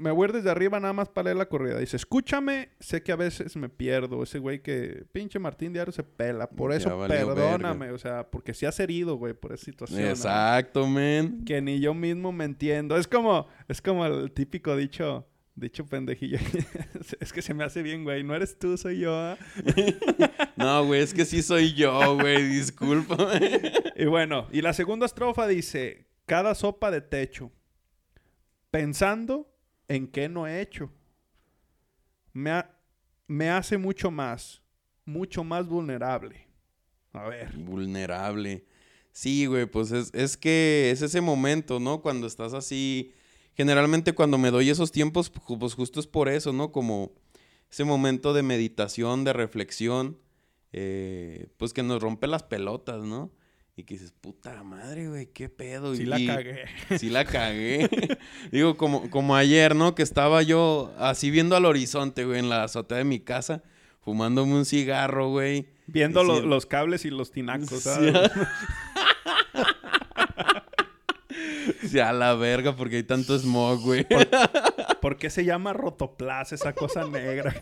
me 0.00 0.10
voy 0.10 0.24
a 0.24 0.28
ir 0.28 0.32
desde 0.36 0.50
arriba 0.50 0.80
nada 0.80 0.94
más 0.94 1.08
para 1.08 1.26
leer 1.26 1.36
la 1.36 1.46
corrida. 1.46 1.78
Dice, 1.78 1.96
escúchame, 1.96 2.70
sé 2.80 3.02
que 3.02 3.12
a 3.12 3.16
veces 3.16 3.54
me 3.56 3.68
pierdo. 3.68 4.22
Ese 4.22 4.38
güey 4.38 4.62
que 4.62 5.04
pinche 5.12 5.38
Martín 5.38 5.72
Diario 5.72 5.92
se 5.92 6.02
pela. 6.02 6.48
Por 6.48 6.72
eso 6.72 6.98
perdóname. 7.06 7.90
O 7.90 7.98
sea, 7.98 8.28
porque 8.28 8.54
si 8.54 8.66
has 8.66 8.80
herido, 8.80 9.16
güey, 9.16 9.34
por 9.34 9.52
esa 9.52 9.64
situación. 9.64 10.00
Exacto, 10.00 10.86
men. 10.86 11.44
Que 11.44 11.60
ni 11.60 11.80
yo 11.80 11.92
mismo 11.92 12.32
me 12.32 12.46
entiendo. 12.46 12.96
Es 12.96 13.06
como, 13.06 13.46
es 13.68 13.82
como 13.82 14.06
el 14.06 14.32
típico 14.32 14.74
dicho, 14.74 15.28
dicho 15.54 15.84
pendejillo. 15.84 16.38
es 17.20 17.32
que 17.32 17.42
se 17.42 17.52
me 17.52 17.62
hace 17.62 17.82
bien, 17.82 18.02
güey. 18.02 18.24
No 18.24 18.34
eres 18.34 18.58
tú, 18.58 18.76
soy 18.78 19.00
yo. 19.00 19.14
¿ah? 19.14 19.36
No, 20.56 20.84
güey, 20.84 21.02
es 21.02 21.14
que 21.14 21.24
sí 21.24 21.42
soy 21.42 21.74
yo, 21.74 22.16
güey. 22.16 22.48
Discúlpame. 22.48 23.72
Y 23.96 24.06
bueno, 24.06 24.46
y 24.50 24.62
la 24.62 24.72
segunda 24.72 25.06
estrofa 25.06 25.46
dice, 25.46 26.06
cada 26.26 26.54
sopa 26.54 26.90
de 26.90 27.00
techo, 27.00 27.50
pensando 28.70 29.50
en 29.90 30.06
qué 30.06 30.28
no 30.28 30.46
he 30.46 30.60
hecho, 30.60 30.90
me, 32.32 32.50
ha- 32.50 32.78
me 33.26 33.50
hace 33.50 33.76
mucho 33.76 34.10
más, 34.10 34.62
mucho 35.04 35.44
más 35.44 35.66
vulnerable. 35.66 36.46
A 37.12 37.28
ver, 37.28 37.52
Vulnerable. 37.56 38.64
Sí, 39.12 39.46
güey, 39.46 39.66
pues 39.66 39.90
es, 39.90 40.14
es 40.14 40.36
que 40.36 40.90
es 40.92 41.02
ese 41.02 41.20
momento, 41.20 41.80
¿no? 41.80 42.00
Cuando 42.02 42.26
estás 42.28 42.54
así. 42.54 43.12
Generalmente 43.56 44.12
cuando 44.12 44.38
me 44.38 44.52
doy 44.52 44.70
esos 44.70 44.92
tiempos, 44.92 45.28
pues 45.30 45.74
justo 45.74 45.98
es 45.98 46.06
por 46.06 46.28
eso, 46.28 46.52
¿no? 46.52 46.70
Como 46.70 47.12
ese 47.68 47.82
momento 47.82 48.32
de 48.32 48.44
meditación, 48.44 49.24
de 49.24 49.32
reflexión, 49.32 50.18
eh, 50.72 51.48
pues 51.56 51.72
que 51.72 51.82
nos 51.82 52.00
rompe 52.00 52.28
las 52.28 52.44
pelotas, 52.44 53.02
¿no? 53.02 53.32
Y 53.76 53.84
que 53.84 53.94
dices, 53.94 54.12
puta 54.20 54.62
madre, 54.62 55.08
güey, 55.08 55.26
qué 55.26 55.48
pedo. 55.48 55.94
Y- 55.94 56.04
la 56.04 56.18
cagué. 56.26 56.64
Sí 56.98 57.08
la 57.08 57.24
cagué. 57.24 57.88
Digo, 58.52 58.76
como, 58.76 59.08
como 59.10 59.36
ayer, 59.36 59.74
¿no? 59.74 59.94
Que 59.94 60.02
estaba 60.02 60.42
yo 60.42 60.92
así 60.98 61.30
viendo 61.30 61.56
al 61.56 61.64
horizonte, 61.64 62.24
güey, 62.24 62.40
en 62.40 62.48
la 62.50 62.64
azotea 62.64 62.98
de 62.98 63.04
mi 63.04 63.20
casa, 63.20 63.62
fumándome 64.00 64.54
un 64.54 64.66
cigarro, 64.66 65.30
güey. 65.30 65.66
Viendo 65.86 66.20
Sí. 66.22 66.26
lo- 66.26 66.40
los 66.42 66.66
cables 66.66 67.04
y 67.04 67.10
los 67.10 67.30
tinacos, 67.32 67.68
Sí, 67.70 67.80
¿sabes? 67.80 68.12
Sí, 71.88 71.98
a 71.98 72.12
la 72.12 72.34
verga, 72.34 72.76
porque 72.76 72.96
hay 72.96 73.02
tanto 73.02 73.36
smog, 73.38 73.80
güey. 73.80 74.06
¿Por 75.00 75.16
qué 75.16 75.30
se 75.30 75.44
llama 75.44 75.72
rotoplas 75.72 76.52
esa 76.52 76.72
cosa 76.72 77.04
negra? 77.06 77.54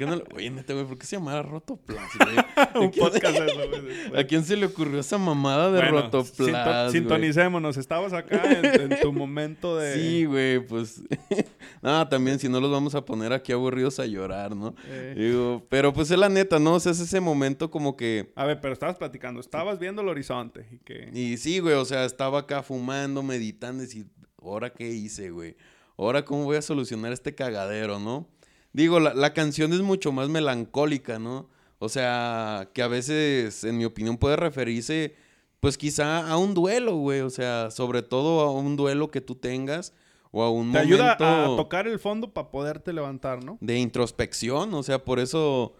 ¿Qué 0.00 0.06
no 0.06 0.16
le- 0.16 0.24
Oye, 0.34 0.48
neta, 0.48 0.72
güey, 0.72 0.86
¿por 0.86 0.96
qué 0.96 1.04
se 1.04 1.16
llamara 1.16 1.42
Rotoplas, 1.42 2.08
güey? 2.72 2.84
Un 2.86 2.90
podcast 2.90 3.36
eso, 3.36 3.60
güey. 3.68 4.18
¿A 4.18 4.26
quién 4.26 4.42
se 4.44 4.56
le 4.56 4.64
ocurrió 4.64 4.98
esa 4.98 5.18
mamada 5.18 5.70
de 5.70 5.78
Bueno, 5.78 6.00
Rotoplas, 6.00 6.34
sinto- 6.36 6.90
sintonicémonos. 6.90 7.76
Estabas 7.76 8.14
acá 8.14 8.42
en, 8.50 8.92
en 8.92 9.00
tu 9.02 9.12
momento 9.12 9.76
de... 9.76 9.92
Sí, 9.96 10.24
güey, 10.24 10.58
pues... 10.60 11.02
no, 11.82 12.08
también 12.08 12.38
si 12.38 12.48
no 12.48 12.60
los 12.60 12.70
vamos 12.70 12.94
a 12.94 13.04
poner 13.04 13.34
aquí 13.34 13.52
aburridos 13.52 14.00
a 14.00 14.06
llorar, 14.06 14.56
¿no? 14.56 14.74
Eh. 14.86 15.14
Digo, 15.18 15.66
pero 15.68 15.92
pues 15.92 16.10
es 16.10 16.18
la 16.18 16.30
neta, 16.30 16.58
¿no? 16.58 16.76
O 16.76 16.80
sea, 16.80 16.92
es 16.92 17.00
ese 17.00 17.20
momento 17.20 17.70
como 17.70 17.94
que... 17.94 18.32
A 18.36 18.46
ver, 18.46 18.58
pero 18.62 18.72
estabas 18.72 18.96
platicando. 18.96 19.38
Estabas 19.38 19.78
viendo 19.78 20.00
el 20.00 20.08
horizonte 20.08 20.66
y 20.72 20.78
que... 20.78 21.10
Y 21.12 21.36
sí, 21.36 21.58
güey, 21.58 21.74
o 21.74 21.84
sea, 21.84 22.06
estaba 22.06 22.38
acá 22.38 22.62
fumando, 22.62 23.22
meditando, 23.22 23.82
y 23.82 23.86
decir, 23.86 24.06
¿ahora 24.42 24.70
qué 24.70 24.88
hice, 24.88 25.28
güey? 25.28 25.56
¿Ahora 25.98 26.24
cómo 26.24 26.44
voy 26.44 26.56
a 26.56 26.62
solucionar 26.62 27.12
este 27.12 27.34
cagadero, 27.34 27.98
no? 27.98 28.26
Digo, 28.72 29.00
la, 29.00 29.14
la 29.14 29.32
canción 29.32 29.72
es 29.72 29.80
mucho 29.80 30.12
más 30.12 30.28
melancólica, 30.28 31.18
¿no? 31.18 31.48
O 31.78 31.88
sea, 31.88 32.68
que 32.72 32.82
a 32.82 32.88
veces, 32.88 33.64
en 33.64 33.78
mi 33.78 33.84
opinión, 33.84 34.16
puede 34.16 34.36
referirse, 34.36 35.14
pues 35.60 35.78
quizá 35.78 36.30
a 36.30 36.36
un 36.36 36.54
duelo, 36.54 36.96
güey. 36.96 37.20
O 37.20 37.30
sea, 37.30 37.70
sobre 37.70 38.02
todo 38.02 38.40
a 38.40 38.52
un 38.52 38.76
duelo 38.76 39.10
que 39.10 39.20
tú 39.20 39.34
tengas 39.34 39.94
o 40.30 40.42
a 40.42 40.50
un 40.50 40.72
Te 40.72 40.78
momento 40.78 40.94
ayuda 40.94 41.44
a 41.44 41.56
tocar 41.56 41.88
el 41.88 41.98
fondo 41.98 42.32
para 42.32 42.50
poderte 42.50 42.92
levantar, 42.92 43.42
¿no? 43.42 43.58
de 43.60 43.78
introspección. 43.78 44.72
O 44.74 44.82
sea, 44.82 45.04
por 45.04 45.18
eso 45.18 45.74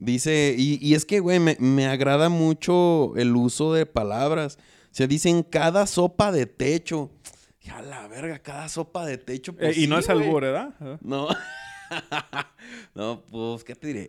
Dice, 0.00 0.54
y, 0.56 0.78
y 0.80 0.94
es 0.94 1.04
que, 1.04 1.20
güey, 1.20 1.38
me, 1.40 1.58
me 1.60 1.86
agrada 1.86 2.30
mucho 2.30 3.14
el 3.16 3.36
uso 3.36 3.74
de 3.74 3.84
palabras. 3.84 4.56
O 4.84 4.92
sea, 4.94 5.06
dicen 5.06 5.42
cada 5.42 5.86
sopa 5.86 6.32
de 6.32 6.46
techo. 6.46 7.10
Ya 7.60 7.82
la 7.82 8.08
verga, 8.08 8.38
cada 8.38 8.70
sopa 8.70 9.04
de 9.04 9.18
techo. 9.18 9.52
Eh, 9.52 9.56
pues 9.58 9.76
y 9.76 9.86
no 9.86 9.96
sí, 9.96 10.00
es 10.00 10.08
albur, 10.08 10.40
¿verdad? 10.40 10.74
No. 11.02 11.28
no, 12.94 13.22
pues, 13.30 13.64
¿qué 13.64 13.74
te 13.74 13.86
diré? 13.88 14.08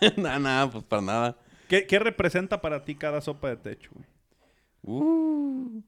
nada, 0.16 0.38
nada, 0.38 0.70
pues 0.70 0.84
para 0.84 1.02
nada. 1.02 1.38
¿Qué, 1.68 1.86
qué 1.86 1.98
representa 1.98 2.60
para 2.60 2.84
ti 2.84 2.94
cada 2.94 3.20
sopa 3.20 3.50
de 3.50 3.56
techo? 3.56 3.90
güey? 3.92 4.06
Uh, 4.82 5.82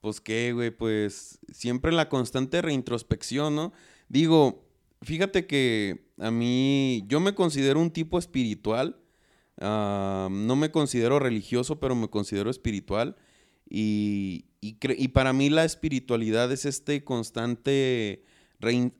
pues 0.00 0.20
qué, 0.20 0.52
güey, 0.52 0.70
pues 0.70 1.38
siempre 1.52 1.92
la 1.92 2.08
constante 2.08 2.60
reintrospección, 2.60 3.54
¿no? 3.54 3.72
Digo, 4.08 4.68
fíjate 5.00 5.46
que 5.46 6.10
a 6.18 6.30
mí, 6.30 7.04
yo 7.06 7.20
me 7.20 7.34
considero 7.34 7.80
un 7.80 7.90
tipo 7.90 8.18
espiritual. 8.18 8.98
no 9.60 10.56
me 10.56 10.70
considero 10.70 11.18
religioso, 11.18 11.80
pero 11.80 11.94
me 11.94 12.08
considero 12.08 12.50
espiritual. 12.50 13.16
Y, 13.68 14.46
y 14.60 15.08
para 15.08 15.32
mí 15.32 15.48
la 15.48 15.64
espiritualidad 15.64 16.52
es 16.52 16.66
este 16.66 17.04
constante 17.04 18.24
rein- 18.62 18.94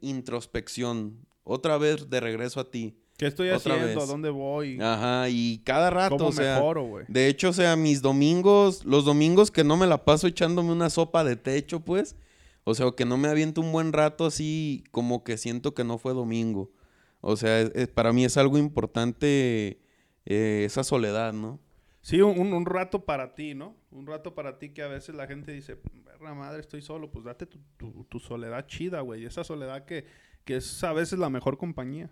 reintrospección. 0.00 1.18
Otra 1.44 1.76
vez 1.78 2.08
de 2.10 2.20
regreso 2.20 2.60
a 2.60 2.70
ti. 2.70 2.96
¿Qué 3.16 3.26
estoy 3.26 3.50
Otra 3.50 3.74
haciendo? 3.74 4.00
vez. 4.00 4.08
¿A 4.08 4.10
dónde 4.10 4.30
voy? 4.30 4.78
Ajá, 4.80 5.28
y 5.28 5.58
cada 5.64 5.90
rato, 5.90 6.16
¿Cómo 6.16 6.30
o 6.30 6.32
sea, 6.32 6.54
mejoro, 6.56 6.88
de 7.06 7.28
hecho, 7.28 7.50
o 7.50 7.52
sea, 7.52 7.76
mis 7.76 8.02
domingos, 8.02 8.84
los 8.84 9.04
domingos 9.04 9.50
que 9.52 9.62
no 9.62 9.76
me 9.76 9.86
la 9.86 10.04
paso 10.04 10.26
echándome 10.26 10.72
una 10.72 10.90
sopa 10.90 11.22
de 11.22 11.36
techo, 11.36 11.80
pues, 11.80 12.16
o 12.64 12.74
sea, 12.74 12.90
que 12.96 13.04
no 13.04 13.16
me 13.16 13.28
aviento 13.28 13.60
un 13.60 13.70
buen 13.70 13.92
rato 13.92 14.26
así, 14.26 14.82
como 14.90 15.22
que 15.22 15.36
siento 15.36 15.74
que 15.74 15.84
no 15.84 15.98
fue 15.98 16.12
domingo. 16.12 16.72
O 17.20 17.36
sea, 17.36 17.60
es- 17.60 17.70
es- 17.76 17.88
para 17.88 18.12
mí 18.12 18.24
es 18.24 18.36
algo 18.36 18.58
importante 18.58 19.80
eh, 20.26 20.62
esa 20.64 20.82
soledad, 20.84 21.32
¿no? 21.34 21.60
Sí, 22.04 22.20
un, 22.20 22.52
un 22.52 22.66
rato 22.66 23.06
para 23.06 23.34
ti, 23.34 23.54
¿no? 23.54 23.78
Un 23.90 24.06
rato 24.06 24.34
para 24.34 24.58
ti 24.58 24.74
que 24.74 24.82
a 24.82 24.88
veces 24.88 25.14
la 25.14 25.26
gente 25.26 25.52
dice, 25.52 25.78
verga 26.04 26.34
madre, 26.34 26.60
estoy 26.60 26.82
solo. 26.82 27.10
Pues 27.10 27.24
date 27.24 27.46
tu, 27.46 27.58
tu- 27.78 28.04
tu 28.04 28.20
soledad 28.20 28.66
chida, 28.66 29.00
güey. 29.00 29.24
Esa 29.24 29.42
soledad 29.42 29.86
que, 29.86 30.04
que 30.44 30.56
es 30.56 30.84
a 30.84 30.92
veces 30.92 31.18
la 31.18 31.30
mejor 31.30 31.56
compañía. 31.56 32.10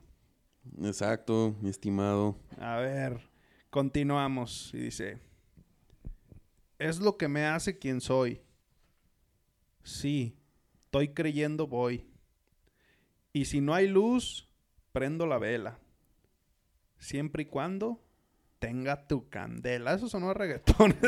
Exacto, 0.83 1.55
mi 1.61 1.69
estimado. 1.69 2.39
A 2.59 2.79
ver, 2.79 3.21
continuamos. 3.69 4.71
Y 4.73 4.79
dice, 4.79 5.19
es 6.79 6.99
lo 6.99 7.19
que 7.19 7.29
me 7.29 7.45
hace 7.45 7.79
quien 7.79 8.01
soy. 8.01 8.41
Sí, 9.83 10.39
estoy 10.81 11.09
creyendo 11.09 11.67
voy. 11.67 12.07
Y 13.35 13.45
si 13.45 13.61
no 13.61 13.75
hay 13.75 13.89
luz, 13.89 14.49
prendo 14.91 15.27
la 15.27 15.37
vela. 15.37 15.79
Siempre 16.97 17.43
y 17.43 17.47
cuando 17.47 18.01
tenga 18.63 19.09
tu 19.09 19.29
candela. 19.29 19.95
Eso 19.95 20.09
sonó 20.09 20.31
a 20.31 20.35
reggaetón. 20.35 20.95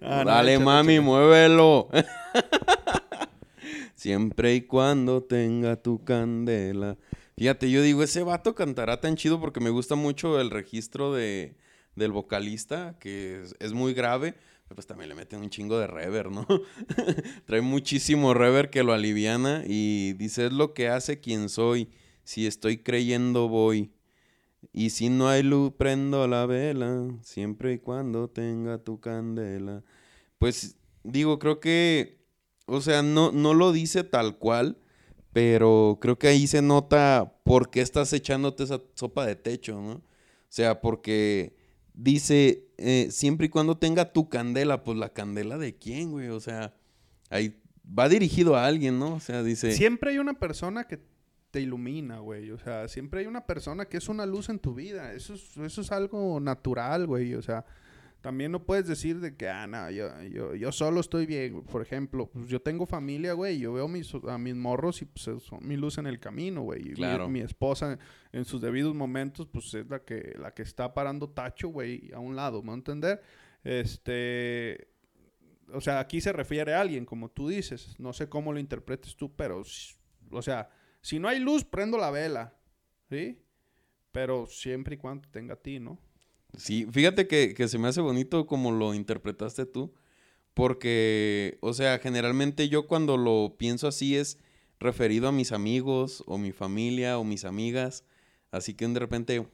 Ah, 0.00 0.24
Dale, 0.24 0.58
mami, 0.58 1.00
muévelo. 1.00 1.88
Siempre 3.94 4.54
y 4.54 4.62
cuando 4.62 5.22
tenga 5.22 5.76
tu 5.76 6.02
candela. 6.04 6.96
Fíjate, 7.36 7.70
yo 7.70 7.82
digo, 7.82 8.02
ese 8.02 8.22
vato 8.22 8.54
cantará 8.54 9.00
tan 9.00 9.16
chido 9.16 9.40
porque 9.40 9.60
me 9.60 9.70
gusta 9.70 9.94
mucho 9.94 10.40
el 10.40 10.50
registro 10.50 11.12
de, 11.12 11.56
del 11.94 12.12
vocalista, 12.12 12.96
que 12.98 13.42
es, 13.42 13.54
es 13.60 13.72
muy 13.72 13.94
grave, 13.94 14.34
pero 14.64 14.76
pues 14.76 14.86
también 14.86 15.08
le 15.08 15.14
meten 15.14 15.40
un 15.40 15.50
chingo 15.50 15.78
de 15.78 15.86
rever, 15.86 16.30
¿no? 16.30 16.46
Trae 17.46 17.60
muchísimo 17.60 18.34
rever 18.34 18.70
que 18.70 18.82
lo 18.82 18.92
aliviana 18.92 19.62
y 19.66 20.14
dice, 20.14 20.46
es 20.46 20.52
lo 20.52 20.74
que 20.74 20.88
hace 20.88 21.20
quien 21.20 21.48
soy. 21.48 21.90
Si 22.24 22.46
estoy 22.46 22.78
creyendo, 22.78 23.48
voy. 23.48 23.92
Y 24.72 24.90
si 24.90 25.08
no 25.08 25.28
hay 25.28 25.42
luz, 25.42 25.72
prendo 25.76 26.26
la 26.26 26.46
vela, 26.46 27.08
siempre 27.22 27.74
y 27.74 27.78
cuando 27.78 28.28
tenga 28.28 28.78
tu 28.78 29.00
candela. 29.00 29.82
Pues 30.38 30.76
digo, 31.04 31.38
creo 31.38 31.60
que, 31.60 32.24
o 32.66 32.80
sea, 32.80 33.02
no, 33.02 33.32
no 33.32 33.54
lo 33.54 33.72
dice 33.72 34.04
tal 34.04 34.38
cual, 34.38 34.78
pero 35.32 35.98
creo 36.00 36.18
que 36.18 36.28
ahí 36.28 36.46
se 36.46 36.62
nota 36.62 37.40
por 37.44 37.70
qué 37.70 37.80
estás 37.80 38.12
echándote 38.12 38.64
esa 38.64 38.80
sopa 38.94 39.26
de 39.26 39.36
techo, 39.36 39.80
¿no? 39.80 39.92
O 39.92 40.02
sea, 40.50 40.80
porque 40.80 41.56
dice, 41.94 42.68
eh, 42.78 43.08
siempre 43.10 43.46
y 43.46 43.50
cuando 43.50 43.76
tenga 43.76 44.12
tu 44.12 44.28
candela, 44.28 44.84
pues 44.84 44.98
la 44.98 45.12
candela 45.12 45.58
de 45.58 45.76
quién, 45.76 46.10
güey, 46.10 46.28
o 46.28 46.40
sea, 46.40 46.74
ahí 47.30 47.60
va 47.86 48.08
dirigido 48.08 48.56
a 48.56 48.66
alguien, 48.66 48.98
¿no? 48.98 49.14
O 49.14 49.20
sea, 49.20 49.42
dice... 49.42 49.72
Siempre 49.72 50.12
hay 50.12 50.18
una 50.18 50.34
persona 50.34 50.84
que 50.84 51.00
te 51.50 51.60
ilumina, 51.60 52.18
güey. 52.18 52.50
O 52.50 52.58
sea, 52.58 52.88
siempre 52.88 53.20
hay 53.20 53.26
una 53.26 53.46
persona 53.46 53.86
que 53.86 53.96
es 53.96 54.08
una 54.08 54.26
luz 54.26 54.48
en 54.48 54.58
tu 54.58 54.74
vida. 54.74 55.12
Eso 55.12 55.34
es, 55.34 55.56
eso 55.56 55.80
es 55.80 55.92
algo 55.92 56.40
natural, 56.40 57.06
güey. 57.06 57.34
O 57.34 57.42
sea, 57.42 57.64
también 58.20 58.52
no 58.52 58.64
puedes 58.64 58.86
decir 58.86 59.20
de 59.20 59.36
que, 59.36 59.48
ah, 59.48 59.66
no, 59.66 59.90
yo, 59.90 60.08
yo, 60.24 60.54
yo 60.54 60.72
solo 60.72 61.00
estoy 61.00 61.24
bien. 61.26 61.62
Por 61.62 61.82
ejemplo, 61.82 62.28
pues 62.30 62.48
yo 62.48 62.60
tengo 62.60 62.84
familia, 62.86 63.32
güey. 63.32 63.58
Yo 63.58 63.72
veo 63.72 63.88
mis, 63.88 64.12
a 64.28 64.38
mis 64.38 64.54
morros 64.56 65.00
y 65.02 65.06
pues 65.06 65.22
son 65.42 65.66
mi 65.66 65.76
luz 65.76 65.98
en 65.98 66.06
el 66.06 66.20
camino, 66.20 66.62
güey. 66.62 66.82
Y 66.82 66.88
mi- 66.90 66.94
Claro. 66.94 67.28
Mi, 67.28 67.40
esposa 67.40 67.98
en 68.32 68.44
sus 68.44 68.60
debidos 68.60 68.94
momentos, 68.94 69.46
pues 69.46 69.72
es 69.74 69.88
la 69.88 70.00
que, 70.00 70.34
la 70.38 70.52
que 70.52 70.62
está 70.62 70.92
parando 70.92 71.30
tacho, 71.30 71.68
güey, 71.68 72.10
a 72.12 72.18
un 72.18 72.36
lado, 72.36 72.60
¿me 72.62 72.68
va 72.68 72.74
a 72.74 72.76
entender? 72.76 73.22
Este 73.64 74.88
o 75.72 75.80
sea, 75.80 76.00
aquí 76.00 76.20
se 76.20 76.32
refiere 76.32 76.74
a 76.74 76.80
alguien, 76.80 77.04
como 77.04 77.30
tú 77.30 77.48
dices. 77.48 77.94
No 77.98 78.12
sé 78.12 78.28
cómo 78.28 78.52
lo 78.52 78.58
interpretes 78.58 79.16
tú, 79.16 79.34
pero, 79.36 79.62
o 80.30 80.42
sea, 80.42 80.70
si 81.02 81.18
no 81.18 81.28
hay 81.28 81.38
luz, 81.38 81.64
prendo 81.64 81.98
la 81.98 82.10
vela, 82.10 82.54
¿sí? 83.08 83.38
Pero 84.12 84.46
siempre 84.46 84.96
y 84.96 84.98
cuando 84.98 85.28
tenga 85.28 85.54
a 85.54 85.60
ti, 85.60 85.80
¿no? 85.80 85.98
Sí, 86.56 86.86
fíjate 86.90 87.26
que, 87.26 87.54
que 87.54 87.68
se 87.68 87.78
me 87.78 87.88
hace 87.88 88.00
bonito 88.00 88.46
como 88.46 88.72
lo 88.72 88.94
interpretaste 88.94 89.66
tú, 89.66 89.94
porque, 90.54 91.58
o 91.60 91.72
sea, 91.72 91.98
generalmente 91.98 92.68
yo 92.68 92.86
cuando 92.86 93.16
lo 93.16 93.56
pienso 93.58 93.86
así 93.86 94.16
es 94.16 94.38
referido 94.80 95.28
a 95.28 95.32
mis 95.32 95.52
amigos 95.52 96.24
o 96.26 96.38
mi 96.38 96.52
familia 96.52 97.18
o 97.18 97.24
mis 97.24 97.44
amigas, 97.44 98.04
así 98.50 98.74
que 98.74 98.88
de 98.88 98.98
repente 98.98 99.46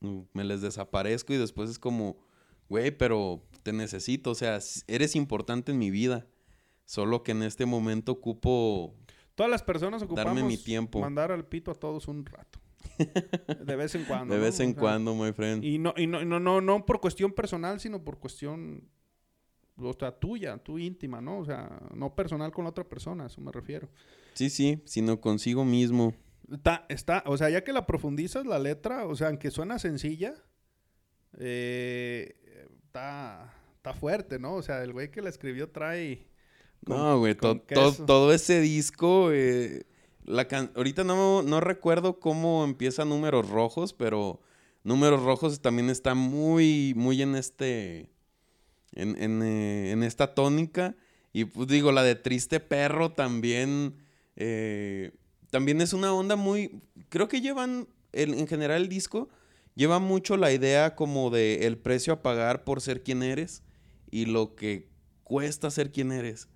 mm, 0.00 0.20
me 0.32 0.44
les 0.44 0.60
desaparezco 0.60 1.34
y 1.34 1.38
después 1.38 1.70
es 1.70 1.78
como, 1.78 2.16
güey, 2.68 2.90
pero 2.90 3.42
te 3.62 3.72
necesito, 3.72 4.30
o 4.30 4.34
sea, 4.34 4.58
eres 4.86 5.16
importante 5.16 5.72
en 5.72 5.78
mi 5.78 5.90
vida, 5.90 6.26
solo 6.84 7.22
que 7.22 7.32
en 7.32 7.42
este 7.42 7.66
momento 7.66 8.12
ocupo 8.12 8.94
Todas 9.36 9.50
las 9.50 9.62
personas 9.62 10.00
Darme 10.00 10.14
ocupamos 10.14 10.44
mi 10.44 10.56
tiempo. 10.56 10.98
mandar 10.98 11.30
al 11.30 11.44
pito 11.44 11.70
a 11.70 11.74
todos 11.74 12.08
un 12.08 12.24
rato. 12.24 12.58
De 13.64 13.76
vez 13.76 13.94
en 13.94 14.04
cuando. 14.08 14.34
de 14.34 14.40
¿no? 14.40 14.46
vez 14.46 14.58
O 14.58 14.62
en 14.62 14.72
sea, 14.72 14.80
cuando, 14.80 15.14
my 15.14 15.32
friend. 15.32 15.62
Y 15.62 15.78
no, 15.78 15.92
y 15.96 16.06
no, 16.06 16.24
no, 16.24 16.40
no, 16.40 16.60
no 16.62 16.86
por 16.86 17.00
cuestión 17.00 17.32
personal, 17.32 17.78
sino 17.78 18.02
por 18.02 18.18
cuestión, 18.18 18.88
o 19.76 19.92
sea, 19.92 20.10
tuya, 20.10 20.56
tu 20.56 20.78
íntima, 20.78 21.20
¿no? 21.20 21.38
O 21.38 21.44
sea, 21.44 21.80
no 21.94 22.14
personal 22.14 22.50
con 22.50 22.64
la 22.64 22.70
otra 22.70 22.84
persona, 22.84 23.24
a 23.24 23.26
eso 23.26 23.42
me 23.42 23.52
refiero. 23.52 23.90
Sí, 24.32 24.48
sí, 24.48 24.82
sino 24.86 25.20
consigo 25.20 25.66
mismo. 25.66 26.14
Está, 26.50 26.86
está, 26.88 27.22
o 27.26 27.36
sea, 27.36 27.50
ya 27.50 27.62
que 27.62 27.74
la 27.74 27.86
profundizas 27.86 28.46
la 28.46 28.58
letra, 28.58 29.04
o 29.06 29.14
sea, 29.16 29.28
aunque 29.28 29.50
suena 29.50 29.78
sencilla, 29.78 30.34
eh, 31.38 32.36
está, 32.86 33.52
está 33.74 33.92
fuerte, 33.92 34.38
¿no? 34.38 34.54
O 34.54 34.62
sea, 34.62 34.82
el 34.82 34.94
güey 34.94 35.10
que 35.10 35.20
la 35.20 35.28
escribió 35.28 35.68
trae... 35.68 36.26
con- 36.84 36.96
No, 36.96 37.18
güey, 37.18 37.34
to- 37.34 37.54
to- 37.96 38.04
todo 38.06 38.32
ese 38.32 38.60
disco, 38.60 39.30
eh, 39.32 39.84
la 40.24 40.46
can- 40.48 40.70
ahorita 40.76 41.04
no, 41.04 41.42
no 41.42 41.60
recuerdo 41.60 42.18
cómo 42.20 42.64
empieza 42.64 43.04
Números 43.04 43.48
Rojos, 43.48 43.92
pero 43.92 44.40
Números 44.84 45.22
Rojos 45.22 45.60
también 45.60 45.90
está 45.90 46.14
muy, 46.14 46.92
muy 46.96 47.22
en 47.22 47.34
este, 47.36 48.10
en, 48.92 49.20
en, 49.22 49.42
eh, 49.42 49.90
en 49.92 50.02
esta 50.02 50.34
tónica. 50.34 50.96
Y 51.32 51.44
pues 51.44 51.68
digo, 51.68 51.92
la 51.92 52.02
de 52.02 52.14
Triste 52.14 52.60
Perro 52.60 53.12
también, 53.12 53.96
eh, 54.36 55.12
también 55.50 55.80
es 55.80 55.92
una 55.92 56.12
onda 56.14 56.36
muy, 56.36 56.80
creo 57.08 57.28
que 57.28 57.40
llevan, 57.40 57.88
el- 58.12 58.34
en 58.34 58.46
general 58.46 58.82
el 58.82 58.88
disco, 58.88 59.28
lleva 59.74 59.98
mucho 59.98 60.36
la 60.36 60.52
idea 60.52 60.94
como 60.94 61.30
de 61.30 61.66
el 61.66 61.76
precio 61.78 62.12
a 62.14 62.22
pagar 62.22 62.64
por 62.64 62.80
ser 62.80 63.02
quien 63.02 63.22
eres 63.22 63.62
y 64.10 64.26
lo 64.26 64.54
que 64.54 64.88
cuesta 65.24 65.70
ser 65.70 65.92
quien 65.92 66.12
eres. 66.12 66.48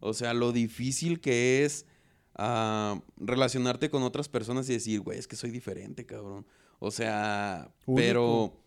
O 0.00 0.14
sea, 0.14 0.34
lo 0.34 0.52
difícil 0.52 1.20
que 1.20 1.64
es 1.64 1.86
ah, 2.34 3.00
relacionarte 3.16 3.90
con 3.90 4.02
otras 4.02 4.28
personas 4.28 4.68
y 4.68 4.74
decir, 4.74 5.00
güey, 5.00 5.18
es 5.18 5.26
que 5.26 5.36
soy 5.36 5.50
diferente, 5.50 6.06
cabrón. 6.06 6.46
O 6.78 6.90
sea, 6.90 7.70
Único. 7.86 7.96
pero 7.96 8.62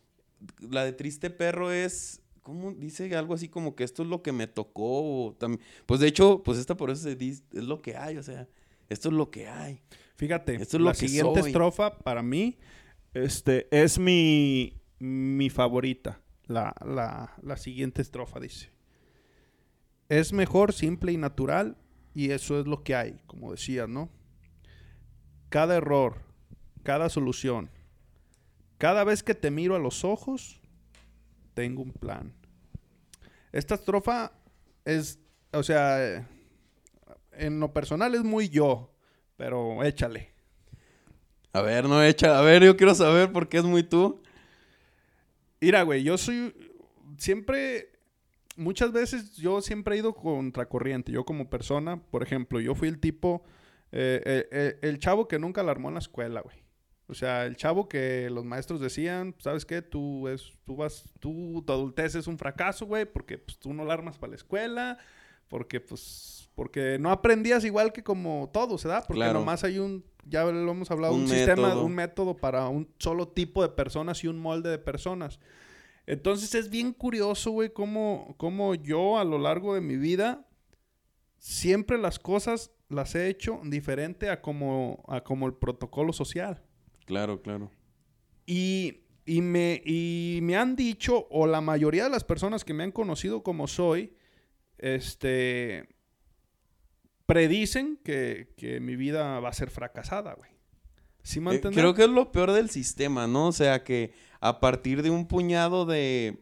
la 0.59 0.83
de 0.85 0.93
Triste 0.93 1.29
Perro 1.29 1.71
es, 1.71 2.21
¿cómo 2.41 2.71
dice 2.73 3.15
algo 3.15 3.33
así 3.33 3.49
como 3.49 3.75
que 3.75 3.83
esto 3.83 4.03
es 4.03 4.09
lo 4.09 4.21
que 4.23 4.31
me 4.31 4.47
tocó? 4.47 5.27
o 5.27 5.37
Pues 5.85 5.99
de 5.99 6.07
hecho, 6.07 6.41
pues 6.43 6.57
esta 6.57 6.75
por 6.75 6.89
eso 6.89 7.03
se 7.03 7.15
dice, 7.15 7.43
es 7.53 7.63
lo 7.63 7.81
que 7.81 7.95
hay, 7.95 8.17
o 8.17 8.23
sea, 8.23 8.47
esto 8.89 9.09
es 9.09 9.13
lo 9.13 9.29
que 9.29 9.47
hay. 9.47 9.81
Fíjate, 10.15 10.55
Esto 10.55 10.77
es 10.77 10.81
lo 10.81 10.89
la 10.89 10.93
siguiente 10.95 11.41
soy. 11.41 11.51
estrofa 11.51 11.97
para 11.99 12.21
mí 12.23 12.57
este, 13.13 13.67
es 13.71 13.97
mi, 13.99 14.81
mi 14.99 15.49
favorita. 15.49 16.21
La, 16.47 16.73
la, 16.85 17.35
la 17.41 17.57
siguiente 17.57 18.01
estrofa 18.01 18.39
dice. 18.39 18.71
Es 20.09 20.33
mejor, 20.33 20.73
simple 20.73 21.11
y 21.11 21.17
natural, 21.17 21.77
y 22.13 22.31
eso 22.31 22.59
es 22.59 22.65
lo 22.65 22.83
que 22.83 22.95
hay, 22.95 23.21
como 23.27 23.51
decías, 23.51 23.87
¿no? 23.87 24.09
Cada 25.49 25.77
error, 25.77 26.23
cada 26.83 27.09
solución. 27.09 27.69
Cada 28.77 29.03
vez 29.03 29.23
que 29.23 29.35
te 29.35 29.51
miro 29.51 29.75
a 29.75 29.79
los 29.79 30.03
ojos, 30.03 30.59
tengo 31.53 31.83
un 31.83 31.91
plan. 31.91 32.33
Esta 33.51 33.75
estrofa 33.75 34.31
es, 34.85 35.19
o 35.51 35.63
sea, 35.63 36.27
en 37.33 37.59
lo 37.59 37.73
personal 37.73 38.15
es 38.15 38.23
muy 38.23 38.49
yo, 38.49 38.93
pero 39.37 39.83
échale. 39.83 40.33
A 41.53 41.61
ver, 41.61 41.85
no 41.85 42.03
echa. 42.03 42.37
A 42.37 42.41
ver, 42.41 42.63
yo 42.63 42.77
quiero 42.77 42.93
saber 42.93 43.31
por 43.31 43.49
qué 43.49 43.57
es 43.57 43.63
muy 43.63 43.83
tú. 43.83 44.21
Mira, 45.59 45.81
güey, 45.83 46.03
yo 46.03 46.17
soy. 46.17 46.53
Siempre. 47.17 47.89
Muchas 48.59 48.91
veces 48.91 49.35
yo 49.37 49.61
siempre 49.61 49.95
he 49.95 49.99
ido 49.99 50.13
contracorriente. 50.13 51.11
Yo 51.11 51.23
como 51.25 51.49
persona, 51.49 52.01
por 52.11 52.23
ejemplo, 52.23 52.59
yo 52.59 52.75
fui 52.75 52.87
el 52.87 52.99
tipo. 52.99 53.43
eh, 53.91 54.21
eh, 54.25 54.47
eh, 54.51 54.79
el 54.83 54.99
chavo 54.99 55.27
que 55.27 55.39
nunca 55.39 55.63
la 55.63 55.71
armó 55.71 55.87
en 55.87 55.95
la 55.95 55.99
escuela, 55.99 56.41
güey. 56.41 56.57
O 57.07 57.15
sea, 57.15 57.45
el 57.47 57.55
chavo 57.55 57.89
que 57.89 58.29
los 58.29 58.45
maestros 58.45 58.79
decían, 58.79 59.33
¿sabes 59.39 59.65
qué? 59.65 59.81
Tú, 59.81 60.27
es, 60.27 60.51
tú 60.63 60.75
vas, 60.75 61.05
tú, 61.19 61.63
tu 61.65 61.73
adultez 61.73 62.13
es 62.13 62.27
un 62.27 62.37
fracaso, 62.37 62.85
güey, 62.85 63.05
porque 63.05 63.39
pues, 63.39 63.57
tú 63.57 63.73
no 63.73 63.83
la 63.83 63.95
armas 63.95 64.19
para 64.19 64.29
la 64.31 64.35
escuela, 64.35 64.99
porque 65.47 65.79
pues, 65.81 66.51
porque 66.53 66.97
no 66.99 67.09
aprendías 67.09 67.65
igual 67.65 67.91
que 67.93 68.03
como 68.03 68.51
todos, 68.53 68.83
¿verdad? 68.83 69.05
Porque 69.07 69.21
Claro. 69.21 69.39
nomás 69.39 69.63
hay 69.63 69.79
un, 69.79 70.03
ya 70.23 70.43
lo 70.43 70.69
hemos 70.71 70.91
hablado, 70.91 71.15
un, 71.15 71.21
Un 71.21 71.27
sistema, 71.29 71.69
método. 71.69 71.85
un 71.85 71.95
método 71.95 72.37
para 72.37 72.67
un 72.67 72.87
solo 72.99 73.27
tipo 73.29 73.63
de 73.63 73.69
personas 73.69 74.23
y 74.23 74.27
un 74.27 74.37
molde 74.37 74.69
de 74.69 74.77
personas. 74.77 75.39
Entonces 76.09 76.55
es 76.55 76.71
bien 76.71 76.91
curioso, 76.91 77.51
güey, 77.51 77.71
cómo, 77.71 78.33
cómo 78.37 78.73
yo 78.73 79.19
a 79.19 79.23
lo 79.23 79.37
largo 79.37 79.75
de 79.75 79.81
mi 79.81 79.95
vida 79.95 80.43
siempre 81.37 81.99
las 81.99 82.17
cosas 82.17 82.71
las 82.89 83.13
he 83.13 83.27
hecho 83.29 83.61
diferente 83.63 84.31
a 84.31 84.41
como, 84.41 85.03
a 85.07 85.23
como 85.23 85.45
el 85.45 85.53
protocolo 85.53 86.11
social. 86.11 86.63
Claro, 87.05 87.43
claro. 87.43 87.69
Y, 88.47 89.01
y 89.23 89.41
me, 89.41 89.83
y 89.85 90.39
me 90.41 90.57
han 90.57 90.75
dicho, 90.75 91.27
o 91.29 91.45
la 91.45 91.61
mayoría 91.61 92.05
de 92.05 92.09
las 92.09 92.23
personas 92.23 92.65
que 92.65 92.73
me 92.73 92.83
han 92.83 92.91
conocido 92.91 93.43
como 93.43 93.67
soy, 93.67 94.15
este, 94.79 95.89
predicen 97.27 97.99
que, 98.03 98.55
que 98.57 98.79
mi 98.79 98.95
vida 98.95 99.39
va 99.41 99.49
a 99.49 99.53
ser 99.53 99.69
fracasada, 99.69 100.33
güey. 100.33 100.49
¿Sí 101.21 101.39
me 101.39 101.53
Eh, 101.53 101.61
creo 101.61 101.93
que 101.93 102.05
es 102.05 102.09
lo 102.09 102.31
peor 102.31 102.51
del 102.51 102.71
sistema, 102.71 103.27
¿no? 103.27 103.49
O 103.49 103.51
sea, 103.51 103.83
que 103.83 104.13
a 104.39 104.59
partir 104.59 105.01
de 105.03 105.09
un 105.09 105.27
puñado 105.27 105.85
de 105.85 106.39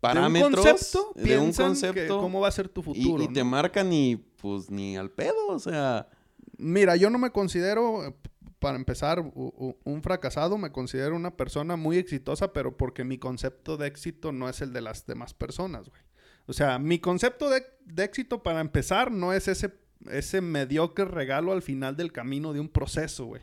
parámetros, 0.00 0.50
de 0.52 0.58
un 0.58 0.64
concepto, 0.64 1.12
de 1.14 1.20
un 1.20 1.24
piensan 1.52 1.74
que 1.74 1.80
concepto, 1.82 2.20
cómo 2.20 2.40
va 2.40 2.48
a 2.48 2.52
ser 2.52 2.68
tu 2.68 2.80
y- 2.80 2.84
futuro. 2.84 3.22
y, 3.24 3.28
te 3.32 3.40
¿no? 3.44 3.50
marcan 3.50 3.92
y 3.92 4.16
pues 4.16 4.70
ni 4.70 4.96
al 4.96 5.10
pedo, 5.10 5.48
o 5.48 5.58
sea, 5.58 6.08
Mira, 6.62 6.94
yo 6.96 7.08
no 7.08 7.18
me 7.18 7.30
considero, 7.30 8.14
para 8.58 8.76
empezar, 8.76 9.18
un 9.20 10.02
fracasado. 10.02 10.58
Me 10.58 10.70
considero 10.70 11.16
una 11.16 11.34
persona 11.34 11.76
muy 11.76 11.96
exitosa, 11.96 12.52
pero 12.52 12.76
porque 12.76 13.02
mi 13.02 13.16
concepto 13.16 13.78
de 13.78 13.86
éxito 13.86 14.30
no 14.30 14.46
es 14.46 14.60
el 14.60 14.74
de 14.74 14.82
las 14.82 15.06
demás 15.06 15.32
personas, 15.32 15.88
güey. 15.88 16.02
O 16.46 16.52
sea, 16.52 16.78
mi 16.78 16.98
concepto 16.98 17.48
de, 17.48 17.64
de 17.86 18.04
éxito, 18.04 18.42
para 18.42 18.60
empezar, 18.60 19.10
no 19.10 19.32
es 19.32 19.48
ese, 19.48 19.72
ese 20.10 20.42
mediocre 20.42 21.06
regalo 21.06 21.52
al 21.52 21.62
final 21.62 21.96
del 21.96 22.12
camino 22.12 22.52
de 22.52 22.60
un 22.60 22.68
proceso, 22.68 23.24
güey. 23.24 23.40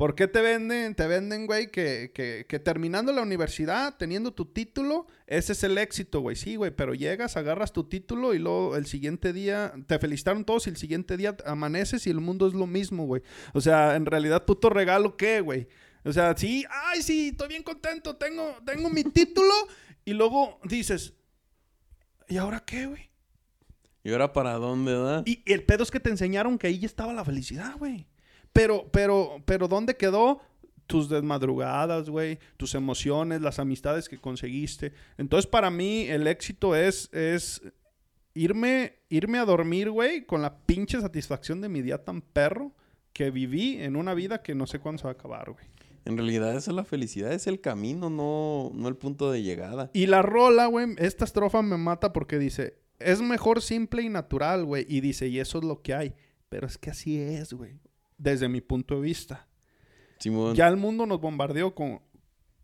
¿Por 0.00 0.14
qué 0.14 0.28
te 0.28 0.40
venden, 0.40 0.94
te 0.94 1.06
venden, 1.06 1.46
güey, 1.46 1.70
que, 1.70 2.10
que, 2.14 2.46
que 2.48 2.58
terminando 2.58 3.12
la 3.12 3.20
universidad, 3.20 3.98
teniendo 3.98 4.32
tu 4.32 4.46
título, 4.46 5.06
ese 5.26 5.52
es 5.52 5.62
el 5.62 5.76
éxito, 5.76 6.20
güey? 6.20 6.36
Sí, 6.36 6.56
güey, 6.56 6.70
pero 6.70 6.94
llegas, 6.94 7.36
agarras 7.36 7.74
tu 7.74 7.84
título 7.84 8.32
y 8.32 8.38
luego 8.38 8.76
el 8.76 8.86
siguiente 8.86 9.34
día, 9.34 9.74
te 9.86 9.98
felicitaron 9.98 10.46
todos 10.46 10.66
y 10.66 10.70
el 10.70 10.78
siguiente 10.78 11.18
día 11.18 11.36
amaneces 11.44 12.06
y 12.06 12.10
el 12.10 12.20
mundo 12.20 12.48
es 12.48 12.54
lo 12.54 12.66
mismo, 12.66 13.04
güey. 13.04 13.20
O 13.52 13.60
sea, 13.60 13.94
en 13.94 14.06
realidad, 14.06 14.46
puto 14.46 14.70
regalo, 14.70 15.18
¿qué, 15.18 15.42
güey? 15.42 15.68
O 16.02 16.14
sea, 16.14 16.34
sí, 16.34 16.64
ay, 16.70 17.02
sí, 17.02 17.28
estoy 17.32 17.48
bien 17.48 17.62
contento, 17.62 18.16
tengo, 18.16 18.56
tengo 18.64 18.88
mi 18.88 19.04
título 19.04 19.52
y 20.06 20.14
luego 20.14 20.60
dices, 20.64 21.12
¿y 22.26 22.38
ahora 22.38 22.60
qué, 22.60 22.86
güey? 22.86 23.10
¿y 24.02 24.12
ahora 24.12 24.32
para 24.32 24.54
dónde, 24.54 24.94
da? 24.94 25.22
Y 25.26 25.42
el 25.44 25.62
pedo 25.62 25.82
es 25.82 25.90
que 25.90 26.00
te 26.00 26.08
enseñaron 26.08 26.56
que 26.56 26.68
ahí 26.68 26.78
ya 26.78 26.86
estaba 26.86 27.12
la 27.12 27.22
felicidad, 27.22 27.76
güey. 27.76 28.06
Pero, 28.60 28.86
pero, 28.90 29.42
pero, 29.46 29.68
¿dónde 29.68 29.96
quedó 29.96 30.42
tus 30.86 31.08
desmadrugadas, 31.08 32.10
güey? 32.10 32.38
Tus 32.58 32.74
emociones, 32.74 33.40
las 33.40 33.58
amistades 33.58 34.06
que 34.06 34.18
conseguiste. 34.18 34.92
Entonces, 35.16 35.50
para 35.50 35.70
mí, 35.70 36.02
el 36.02 36.26
éxito 36.26 36.76
es, 36.76 37.08
es 37.14 37.62
irme, 38.34 38.98
irme 39.08 39.38
a 39.38 39.46
dormir, 39.46 39.90
güey, 39.90 40.26
con 40.26 40.42
la 40.42 40.58
pinche 40.58 41.00
satisfacción 41.00 41.62
de 41.62 41.70
mi 41.70 41.80
día 41.80 42.04
tan 42.04 42.20
perro 42.20 42.74
que 43.14 43.30
viví 43.30 43.76
en 43.80 43.96
una 43.96 44.12
vida 44.12 44.42
que 44.42 44.54
no 44.54 44.66
sé 44.66 44.78
cuándo 44.78 44.98
se 44.98 45.04
va 45.04 45.12
a 45.12 45.14
acabar, 45.14 45.50
güey. 45.50 45.64
En 46.04 46.18
realidad 46.18 46.54
esa 46.54 46.70
es 46.70 46.76
la 46.76 46.84
felicidad, 46.84 47.32
es 47.32 47.46
el 47.46 47.62
camino, 47.62 48.10
no, 48.10 48.72
no 48.74 48.88
el 48.88 48.96
punto 48.96 49.32
de 49.32 49.42
llegada. 49.42 49.90
Y 49.94 50.04
la 50.04 50.20
rola, 50.20 50.66
güey, 50.66 50.96
esta 50.98 51.24
estrofa 51.24 51.62
me 51.62 51.78
mata 51.78 52.12
porque 52.12 52.38
dice, 52.38 52.74
es 52.98 53.22
mejor 53.22 53.62
simple 53.62 54.02
y 54.02 54.10
natural, 54.10 54.66
güey. 54.66 54.84
Y 54.86 55.00
dice, 55.00 55.28
y 55.28 55.40
eso 55.40 55.56
es 55.56 55.64
lo 55.64 55.80
que 55.80 55.94
hay. 55.94 56.12
Pero 56.50 56.66
es 56.66 56.76
que 56.76 56.90
así 56.90 57.18
es, 57.18 57.54
güey. 57.54 57.80
Desde 58.20 58.48
mi 58.50 58.60
punto 58.60 58.96
de 58.96 59.00
vista. 59.00 59.48
Simón, 60.18 60.54
Ya 60.54 60.68
el 60.68 60.76
mundo 60.76 61.06
nos 61.06 61.20
bombardeó 61.20 61.74
con, 61.74 62.02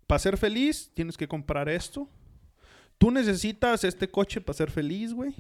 para 0.06 0.18
ser 0.18 0.36
feliz, 0.36 0.90
tienes 0.92 1.16
que 1.16 1.26
comprar 1.26 1.70
esto. 1.70 2.10
Tú 2.98 3.10
necesitas 3.10 3.82
este 3.82 4.08
coche 4.10 4.42
para 4.42 4.56
ser 4.56 4.70
feliz, 4.70 5.14
güey. 5.14 5.34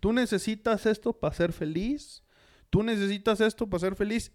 Tú 0.00 0.12
necesitas 0.12 0.86
esto 0.86 1.12
para 1.12 1.34
ser 1.34 1.52
feliz. 1.52 2.24
Tú 2.70 2.82
necesitas 2.82 3.40
esto 3.40 3.68
para 3.68 3.80
ser 3.80 3.94
feliz. 3.94 4.32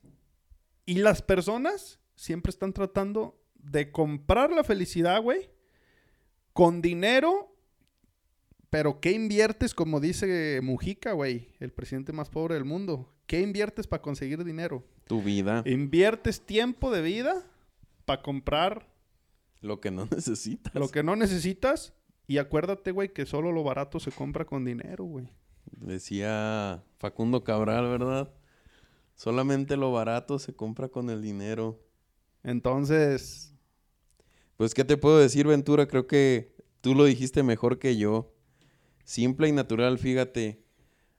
Y 0.86 0.96
las 0.96 1.22
personas 1.22 2.00
siempre 2.16 2.50
están 2.50 2.72
tratando 2.72 3.42
de 3.56 3.92
comprar 3.92 4.52
la 4.52 4.64
felicidad, 4.64 5.22
güey, 5.22 5.50
con 6.54 6.82
dinero. 6.82 7.53
Pero 8.74 9.00
¿qué 9.00 9.12
inviertes, 9.12 9.76
como 9.76 10.00
dice 10.00 10.60
Mujica, 10.64 11.12
güey, 11.12 11.50
el 11.60 11.72
presidente 11.72 12.12
más 12.12 12.32
pobre 12.32 12.56
del 12.56 12.66
mundo? 12.66 13.14
¿Qué 13.28 13.40
inviertes 13.40 13.86
para 13.86 14.02
conseguir 14.02 14.44
dinero? 14.44 14.84
tu 15.06 15.22
vida, 15.22 15.62
Inviertes 15.68 16.42
tiempo 16.44 16.90
de 16.90 17.04
vida 17.04 17.46
para 18.06 18.24
comprar 18.24 18.90
lo 19.62 19.80
que 19.80 19.92
no 19.92 20.08
necesitas. 20.12 20.74
lo 20.74 20.88
que 20.90 21.04
no 21.04 21.16
necesitas. 21.16 21.94
Y 22.26 22.40
acuérdate, 22.40 22.90
güey, 22.90 23.14
que 23.14 23.28
solo 23.28 23.52
lo 23.52 23.64
barato 23.64 24.00
se 24.00 24.12
compra 24.12 24.44
con 24.46 24.66
dinero, 24.66 25.04
güey. 25.04 25.30
Decía 25.70 26.84
Facundo 26.98 27.44
Cabral, 27.44 27.88
¿verdad? 27.90 28.34
Solamente 29.14 29.78
lo 29.78 29.92
barato 29.92 30.40
se 30.40 30.56
compra 30.56 30.88
con 30.90 31.12
el 31.12 31.22
dinero. 31.22 31.80
Entonces, 32.42 33.54
Pues, 34.58 34.74
¿qué 34.74 34.84
te 34.84 34.98
puedo 34.98 35.20
decir, 35.20 35.46
Ventura? 35.46 35.86
Creo 35.86 36.08
que 36.08 36.56
tú 36.82 36.96
lo 36.96 37.06
dijiste 37.06 37.44
mejor 37.44 37.78
que 37.78 37.98
yo. 37.98 38.32
Simple 39.04 39.50
y 39.50 39.52
natural, 39.52 39.98
fíjate. 39.98 40.64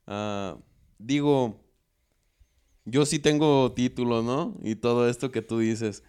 Ah, 0.06 0.56
digo, 0.98 1.60
yo 2.84 3.06
sí 3.06 3.18
tengo 3.18 3.72
título, 3.72 4.22
¿no? 4.22 4.56
Y 4.62 4.76
todo 4.76 5.08
esto 5.08 5.30
que 5.30 5.42
tú 5.42 5.58
dices. 5.58 6.02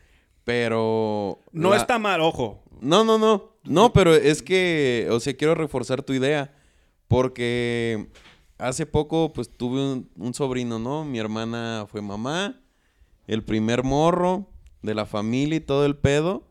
Pero... 0.44 1.40
no 1.52 1.72
la- 1.72 1.78
está 1.78 1.98
mal, 2.00 2.22
ojo. 2.22 2.64
No, 2.82 3.04
no, 3.04 3.18
no. 3.18 3.56
No, 3.64 3.94
pero 3.94 4.14
es 4.14 4.42
que, 4.44 5.08
o 5.12 5.20
sea, 5.20 5.36
quiero 5.36 5.56
reforzar 5.56 6.04
tu 6.04 6.14
idea. 6.14 6.54
Porque 7.08 8.10
hace 8.58 8.86
poco, 8.86 9.34
pues 9.34 9.50
tuve 9.50 9.82
un, 9.82 10.10
un 10.16 10.34
sobrino, 10.34 10.78
¿no? 10.80 11.04
Mi 11.06 11.20
hermana 11.20 11.86
fue 11.90 12.02
mamá, 12.02 12.62
el 13.28 13.44
primer 13.44 13.84
morro 13.84 14.50
de 14.82 14.94
la 14.94 15.06
familia 15.06 15.58
y 15.58 15.62
todo 15.62 15.86
el 15.86 15.96
pedo. 15.98 16.48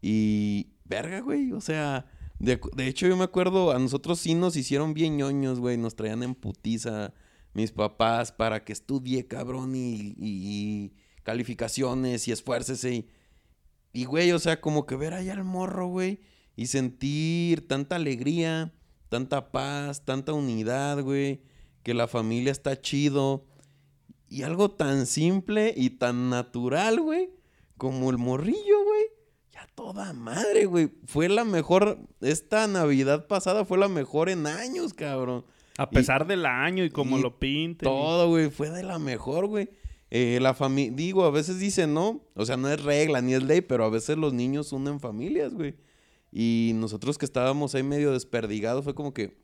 Y, 0.00 0.68
verga, 0.84 1.20
güey, 1.20 1.52
o 1.52 1.60
sea, 1.60 2.06
de, 2.38 2.60
de 2.76 2.86
hecho 2.86 3.06
yo 3.08 3.16
me 3.16 3.24
acuerdo, 3.24 3.72
a 3.72 3.78
nosotros 3.78 4.18
sí 4.20 4.34
nos 4.34 4.56
hicieron 4.56 4.94
bien 4.94 5.16
ñoños, 5.16 5.58
güey, 5.60 5.76
nos 5.76 5.96
traían 5.96 6.22
en 6.22 6.34
putiza 6.34 7.12
mis 7.54 7.72
papás 7.72 8.30
para 8.32 8.64
que 8.64 8.72
estudie, 8.72 9.26
cabrón, 9.26 9.74
y, 9.74 10.14
y- 10.18 10.92
calificaciones 11.24 12.26
y 12.28 12.32
esfuércese. 12.32 12.94
Y, 12.94 13.08
y, 13.92 14.04
güey, 14.04 14.32
o 14.32 14.38
sea, 14.38 14.60
como 14.60 14.86
que 14.86 14.96
ver 14.96 15.12
allá 15.14 15.32
al 15.34 15.44
morro, 15.44 15.88
güey, 15.88 16.20
y 16.56 16.66
sentir 16.66 17.66
tanta 17.68 17.96
alegría, 17.96 18.72
tanta 19.08 19.50
paz, 19.52 20.04
tanta 20.04 20.32
unidad, 20.32 21.02
güey, 21.02 21.42
que 21.82 21.94
la 21.94 22.06
familia 22.08 22.52
está 22.52 22.80
chido. 22.80 23.44
Y 24.28 24.42
algo 24.42 24.70
tan 24.70 25.06
simple 25.06 25.72
y 25.76 25.90
tan 25.90 26.30
natural, 26.30 27.00
güey, 27.00 27.30
como 27.76 28.10
el 28.10 28.18
morrillo, 28.18 28.84
güey. 28.84 29.04
Ya 29.58 29.66
toda 29.74 30.12
madre, 30.12 30.66
güey. 30.66 30.88
Fue 31.06 31.28
la 31.28 31.44
mejor, 31.44 31.98
esta 32.20 32.68
Navidad 32.68 33.26
pasada 33.26 33.64
fue 33.64 33.76
la 33.76 33.88
mejor 33.88 34.28
en 34.28 34.46
años, 34.46 34.94
cabrón. 34.94 35.44
A 35.76 35.90
pesar 35.90 36.28
del 36.28 36.46
año 36.46 36.84
y 36.84 36.90
como 36.90 37.18
y 37.18 37.22
lo 37.22 37.40
pinten. 37.40 37.88
Todo, 37.88 38.28
güey, 38.28 38.50
fue 38.50 38.70
de 38.70 38.84
la 38.84 39.00
mejor, 39.00 39.46
güey. 39.46 39.68
Eh, 40.10 40.38
la 40.40 40.54
familia, 40.54 40.92
digo, 40.94 41.24
a 41.24 41.32
veces 41.32 41.58
dicen, 41.58 41.92
no, 41.92 42.22
o 42.34 42.46
sea, 42.46 42.56
no 42.56 42.70
es 42.70 42.80
regla 42.82 43.20
ni 43.20 43.34
es 43.34 43.42
ley, 43.42 43.60
pero 43.60 43.84
a 43.84 43.90
veces 43.90 44.16
los 44.16 44.32
niños 44.32 44.72
unen 44.72 45.00
familias, 45.00 45.52
güey. 45.54 45.74
Y 46.30 46.70
nosotros 46.76 47.18
que 47.18 47.24
estábamos 47.24 47.74
ahí 47.74 47.82
medio 47.82 48.12
desperdigados, 48.12 48.84
fue 48.84 48.94
como 48.94 49.12
que 49.12 49.38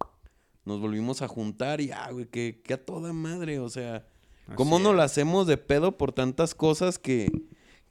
nos 0.65 0.81
volvimos 0.81 1.23
a 1.23 1.29
juntar 1.29 1.81
y, 1.81 1.91
ah, 1.91 2.11
güey, 2.13 2.27
que, 2.27 2.63
que 2.65 2.75
a 2.75 2.85
toda 2.85 3.13
madre, 3.13 3.59
o 3.59 3.69
sea, 3.69 4.07
¿cómo 4.55 4.79
nos 4.79 4.95
la 4.95 5.03
hacemos 5.03 5.49
de 5.49 5.57
pedo 5.57 5.99
por 5.99 6.13
tantas 6.13 6.55
cosas 6.55 7.01
que, 7.01 7.29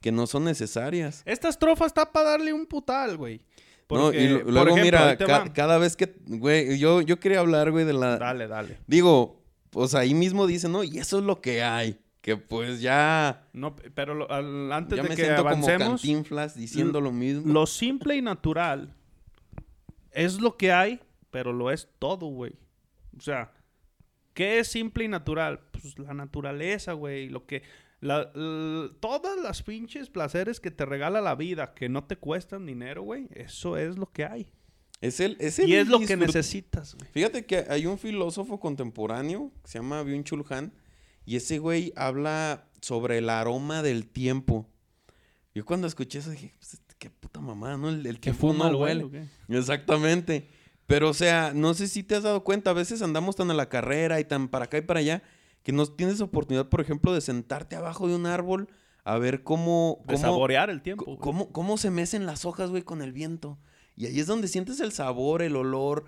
que 0.04 0.12
no 0.12 0.26
son 0.26 0.44
necesarias. 0.44 1.22
Esta 1.24 1.48
estrofa 1.48 1.86
está 1.86 2.12
para 2.12 2.32
darle 2.32 2.52
un 2.52 2.66
putal, 2.66 3.16
güey. 3.16 3.40
no, 3.88 4.12
y 4.12 4.28
luego 4.28 4.60
ejemplo, 4.76 4.84
mira, 4.84 5.16
ca- 5.16 5.50
cada 5.54 5.78
vez 5.78 5.96
que, 5.96 6.14
güey, 6.26 6.78
yo, 6.78 7.00
yo 7.00 7.18
quería 7.18 7.40
hablar, 7.40 7.70
güey, 7.70 7.86
de 7.86 7.94
la... 7.94 8.18
Dale, 8.18 8.46
dale. 8.46 8.76
Digo, 8.86 9.42
pues 9.70 9.94
ahí 9.94 10.12
mismo 10.12 10.46
dice, 10.46 10.68
¿no? 10.68 10.84
Y 10.84 10.98
eso 10.98 11.20
es 11.20 11.24
lo 11.24 11.40
que 11.40 11.62
hay. 11.62 11.98
Que 12.20 12.36
pues 12.36 12.82
ya... 12.82 13.48
No, 13.54 13.76
pero 13.94 14.14
lo- 14.14 14.30
al- 14.30 14.70
antes 14.72 14.98
Ya 14.98 15.04
de 15.04 15.08
me 15.08 15.16
que 15.16 15.22
siento 15.24 15.42
como 15.42 15.54
avancemos, 15.54 16.02
cantinflas 16.02 16.54
diciendo 16.54 17.00
lo 17.00 17.10
mismo. 17.10 17.50
lo 17.50 17.64
simple 17.66 18.14
y 18.16 18.20
natural 18.20 18.92
es 20.10 20.38
lo 20.38 20.58
que 20.58 20.70
hay, 20.70 21.00
pero 21.30 21.54
lo 21.54 21.70
es 21.70 21.88
todo, 21.98 22.26
güey. 22.26 22.52
O 23.16 23.22
sea, 23.22 23.52
¿qué 24.34 24.58
es 24.58 24.68
simple 24.68 25.04
y 25.04 25.08
natural? 25.08 25.60
Pues 25.70 25.98
la 25.98 26.12
naturaleza, 26.12 26.92
güey. 26.92 27.30
Lo 27.30 27.46
que. 27.46 27.62
La- 28.04 28.30
todas 29.00 29.38
las 29.42 29.62
pinches 29.62 30.10
placeres 30.10 30.60
que 30.60 30.70
te 30.70 30.84
regala 30.84 31.20
la 31.20 31.34
vida, 31.34 31.74
que 31.74 31.88
no 31.88 32.04
te 32.04 32.16
cuestan 32.16 32.66
dinero, 32.66 33.02
güey. 33.02 33.28
Eso 33.34 33.76
es 33.76 33.96
lo 33.98 34.10
que 34.12 34.24
hay. 34.24 34.50
Es 35.00 35.20
el, 35.20 35.36
es 35.40 35.58
el 35.58 35.68
Y 35.68 35.74
es 35.76 35.88
lo 35.88 36.00
que 36.00 36.16
necesitas, 36.16 36.94
güey. 36.94 37.10
Fíjate 37.12 37.44
que 37.44 37.64
hay 37.68 37.86
un 37.86 37.98
filósofo 37.98 38.58
contemporáneo 38.60 39.50
que 39.62 39.68
se 39.70 39.78
llama 39.78 40.02
Byung-Chul 40.02 40.44
Han 40.50 40.72
y 41.26 41.36
ese 41.36 41.58
güey 41.58 41.92
habla 41.96 42.66
sobre 42.80 43.18
el 43.18 43.28
aroma 43.28 43.82
del 43.82 44.06
tiempo. 44.06 44.66
Yo 45.54 45.64
cuando 45.64 45.86
escuché 45.86 46.18
eso 46.20 46.30
dije, 46.30 46.54
pues, 46.58 46.80
qué 46.98 47.10
puta 47.10 47.40
mamá, 47.40 47.76
¿no? 47.76 47.88
El, 47.88 48.06
el 48.06 48.18
tiempo 48.20 48.52
no 48.52 48.78
huele. 48.78 49.28
Exactamente. 49.48 50.48
Pero, 50.86 51.08
o 51.10 51.14
sea, 51.14 51.52
no 51.54 51.72
sé 51.74 51.88
si 51.88 52.02
te 52.02 52.14
has 52.16 52.22
dado 52.22 52.44
cuenta, 52.44 52.70
a 52.70 52.74
veces 52.74 53.00
andamos 53.02 53.36
tan 53.36 53.50
a 53.50 53.54
la 53.54 53.68
carrera 53.68 54.20
y 54.20 54.24
tan 54.24 54.48
para 54.48 54.66
acá 54.66 54.78
y 54.78 54.82
para 54.82 55.00
allá, 55.00 55.22
que 55.64 55.72
no 55.72 55.84
tienes 55.86 56.20
oportunidad, 56.20 56.68
por 56.68 56.80
ejemplo, 56.80 57.12
de 57.12 57.20
sentarte 57.20 57.74
abajo 57.74 58.06
de 58.06 58.14
un 58.14 58.26
árbol 58.26 58.68
a 59.02 59.18
ver 59.18 59.42
cómo... 59.42 60.02
De 60.06 60.16
saborear 60.16 60.70
el 60.70 60.80
tiempo. 60.82 61.18
¿Cómo, 61.18 61.50
cómo 61.52 61.76
se 61.78 61.90
mecen 61.90 62.24
las 62.26 62.44
hojas, 62.44 62.70
güey, 62.70 62.82
con 62.84 63.02
el 63.02 63.12
viento? 63.12 63.58
Y 63.96 64.06
ahí 64.06 64.20
es 64.20 64.26
donde 64.28 64.46
sientes 64.48 64.78
el 64.80 64.92
sabor, 64.92 65.42
el 65.42 65.56
olor, 65.56 66.04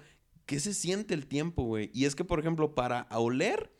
que 0.46 0.60
se 0.60 0.72
siente 0.72 1.12
el 1.14 1.26
tiempo, 1.26 1.64
güey. 1.64 1.90
Y 1.92 2.04
es 2.04 2.14
que, 2.14 2.24
por 2.24 2.38
ejemplo, 2.38 2.74
para 2.76 3.08
oler 3.10 3.72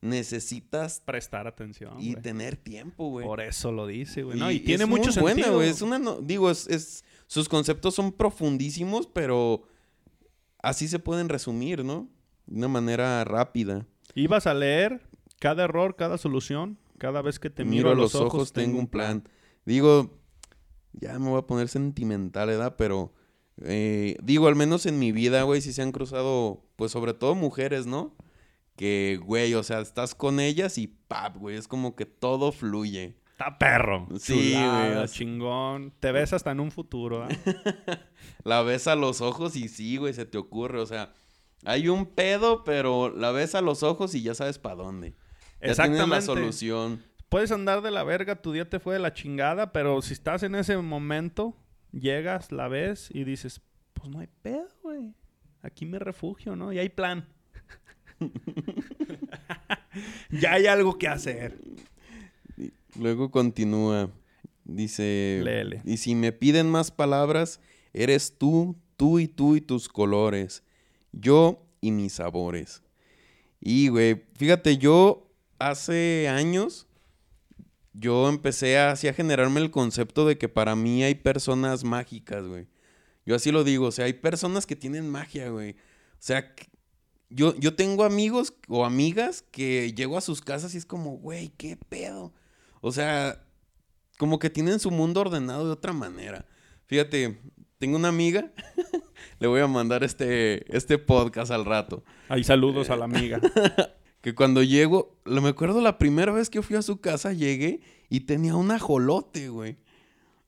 necesitas 0.00 1.00
Prestar 1.00 1.46
atención. 1.46 1.94
y 1.98 2.14
tener 2.16 2.56
tiempo, 2.56 3.08
güey. 3.08 3.26
Por 3.26 3.40
eso 3.40 3.72
lo 3.72 3.86
dice, 3.86 4.22
güey. 4.22 4.36
Y 4.36 4.40
No, 4.40 4.50
y 4.50 4.56
es 4.56 4.64
tiene 4.64 4.86
muy 4.86 5.00
mucho 5.00 5.18
buena, 5.20 5.36
sentido. 5.36 5.56
güey. 5.56 5.70
Es 5.70 5.80
una, 5.82 5.98
no- 5.98 6.20
digo, 6.20 6.50
es, 6.50 6.66
es- 6.68 7.04
sus 7.26 7.48
conceptos 7.48 7.94
son 7.94 8.12
profundísimos, 8.12 9.06
pero 9.06 9.62
así 10.62 10.88
se 10.88 10.98
pueden 10.98 11.28
resumir, 11.30 11.84
¿no? 11.84 12.08
De 12.46 12.58
una 12.58 12.68
manera 12.68 13.24
rápida. 13.24 13.86
Ibas 14.14 14.46
a 14.46 14.52
leer 14.54 15.00
cada 15.44 15.64
error, 15.64 15.94
cada 15.94 16.16
solución. 16.16 16.78
Cada 16.96 17.20
vez 17.20 17.38
que 17.38 17.50
te 17.50 17.56
Te 17.56 17.64
miro, 17.66 17.90
a 17.90 17.94
los 17.94 18.14
ojos, 18.14 18.54
tengo 18.54 18.78
un 18.78 18.86
plan. 18.86 19.28
Digo, 19.66 20.18
ya 20.94 21.18
me 21.18 21.28
voy 21.28 21.38
a 21.38 21.46
poner 21.46 21.68
sentimental, 21.68 22.48
¿verdad? 22.48 22.76
Pero, 22.78 23.12
eh, 23.60 24.16
digo, 24.22 24.48
al 24.48 24.56
menos 24.56 24.86
en 24.86 24.98
mi 24.98 25.12
vida, 25.12 25.42
güey, 25.42 25.60
sí 25.60 25.74
se 25.74 25.82
han 25.82 25.92
cruzado, 25.92 26.64
pues 26.76 26.92
sobre 26.92 27.12
todo 27.12 27.34
mujeres, 27.34 27.84
¿no? 27.84 28.16
Que, 28.74 29.20
güey, 29.22 29.52
o 29.52 29.62
sea, 29.62 29.80
estás 29.80 30.14
con 30.14 30.40
ellas 30.40 30.78
y 30.78 30.86
pap, 30.86 31.36
güey, 31.36 31.58
es 31.58 31.68
como 31.68 31.94
que 31.94 32.06
todo 32.06 32.50
fluye. 32.50 33.18
Está 33.32 33.58
perro. 33.58 34.08
Sí, 34.18 34.52
Chulada, 34.54 34.94
güey, 34.94 35.08
chingón. 35.08 35.92
Te 36.00 36.10
ves 36.10 36.32
hasta 36.32 36.52
en 36.52 36.60
un 36.60 36.70
futuro, 36.70 37.22
¿ah? 37.22 37.28
La 38.44 38.62
ves 38.62 38.86
a 38.86 38.94
los 38.94 39.20
ojos 39.20 39.56
y 39.56 39.68
sí, 39.68 39.98
güey, 39.98 40.14
se 40.14 40.24
te 40.24 40.38
ocurre, 40.38 40.80
o 40.80 40.86
sea, 40.86 41.12
hay 41.66 41.88
un 41.88 42.06
pedo, 42.06 42.64
pero 42.64 43.10
la 43.14 43.30
ves 43.30 43.54
a 43.54 43.60
los 43.60 43.82
ojos 43.82 44.14
y 44.14 44.22
ya 44.22 44.34
sabes 44.34 44.58
para 44.58 44.76
dónde. 44.76 45.14
Ya 45.64 45.74
tienes 45.74 45.98
la 45.98 46.04
Exactamente. 46.04 46.26
solución. 46.26 47.02
Puedes 47.28 47.50
andar 47.50 47.82
de 47.82 47.90
la 47.90 48.04
verga, 48.04 48.40
tu 48.40 48.52
día 48.52 48.68
te 48.68 48.78
fue 48.78 48.94
de 48.94 49.00
la 49.00 49.12
chingada, 49.12 49.72
pero 49.72 50.00
si 50.02 50.12
estás 50.12 50.42
en 50.42 50.54
ese 50.54 50.76
momento, 50.76 51.56
llegas, 51.92 52.52
la 52.52 52.68
ves 52.68 53.08
y 53.12 53.24
dices, 53.24 53.60
pues 53.94 54.08
no 54.08 54.20
hay 54.20 54.28
pedo, 54.42 54.68
güey. 54.82 55.14
Aquí 55.62 55.86
me 55.86 55.98
refugio, 55.98 56.54
¿no? 56.54 56.72
Y 56.72 56.78
hay 56.78 56.90
plan. 56.90 57.26
ya 60.30 60.52
hay 60.52 60.66
algo 60.66 60.98
que 60.98 61.08
hacer. 61.08 61.58
Luego 62.98 63.30
continúa. 63.30 64.10
Dice. 64.64 65.40
Léele. 65.42 65.82
Y 65.84 65.96
si 65.96 66.14
me 66.14 66.32
piden 66.32 66.70
más 66.70 66.90
palabras, 66.90 67.60
eres 67.92 68.38
tú, 68.38 68.76
tú 68.96 69.18
y 69.18 69.28
tú 69.28 69.56
y 69.56 69.60
tus 69.60 69.88
colores. 69.88 70.62
Yo 71.12 71.66
y 71.80 71.90
mis 71.90 72.14
sabores. 72.14 72.82
Y, 73.60 73.88
güey, 73.88 74.22
fíjate, 74.36 74.76
yo 74.76 75.23
hace 75.58 76.28
años. 76.28 76.86
Yo 77.92 78.28
empecé 78.28 78.78
a, 78.78 78.90
así 78.92 79.08
a 79.08 79.14
generarme 79.14 79.60
el 79.60 79.70
concepto 79.70 80.26
de 80.26 80.36
que 80.36 80.48
para 80.48 80.74
mí 80.74 81.04
hay 81.04 81.14
personas 81.14 81.84
mágicas, 81.84 82.44
güey. 82.44 82.66
Yo 83.26 83.36
así 83.36 83.50
lo 83.52 83.64
digo, 83.64 83.86
o 83.86 83.92
sea, 83.92 84.06
hay 84.06 84.14
personas 84.14 84.66
que 84.66 84.76
tienen 84.76 85.08
magia, 85.08 85.48
güey. 85.48 85.72
O 85.72 86.26
sea, 86.26 86.54
yo, 87.30 87.56
yo 87.56 87.74
tengo 87.74 88.04
amigos 88.04 88.54
o 88.68 88.84
amigas 88.84 89.42
que 89.50 89.92
llego 89.94 90.18
a 90.18 90.20
sus 90.20 90.40
casas 90.40 90.74
y 90.74 90.78
es 90.78 90.86
como, 90.86 91.16
güey, 91.18 91.50
¿qué 91.50 91.76
pedo? 91.76 92.32
O 92.80 92.92
sea, 92.92 93.44
como 94.18 94.38
que 94.38 94.50
tienen 94.50 94.78
su 94.78 94.90
mundo 94.90 95.20
ordenado 95.20 95.66
de 95.66 95.72
otra 95.72 95.92
manera. 95.92 96.46
Fíjate, 96.86 97.40
tengo 97.78 97.96
una 97.96 98.08
amiga, 98.08 98.52
le 99.38 99.46
voy 99.46 99.60
a 99.60 99.66
mandar 99.66 100.04
este, 100.04 100.76
este 100.76 100.98
podcast 100.98 101.50
al 101.50 101.64
rato, 101.64 102.04
Ahí 102.28 102.44
saludos 102.44 102.90
a 102.90 102.96
la 102.96 103.04
amiga. 103.04 103.40
que 104.24 104.34
cuando 104.34 104.62
llego, 104.62 105.18
lo 105.26 105.42
me 105.42 105.50
acuerdo 105.50 105.82
la 105.82 105.98
primera 105.98 106.32
vez 106.32 106.48
que 106.48 106.62
fui 106.62 106.76
a 106.76 106.80
su 106.82 106.98
casa, 106.98 107.34
llegué 107.34 107.82
y 108.08 108.20
tenía 108.20 108.56
un 108.56 108.70
ajolote, 108.70 109.50
güey. 109.50 109.76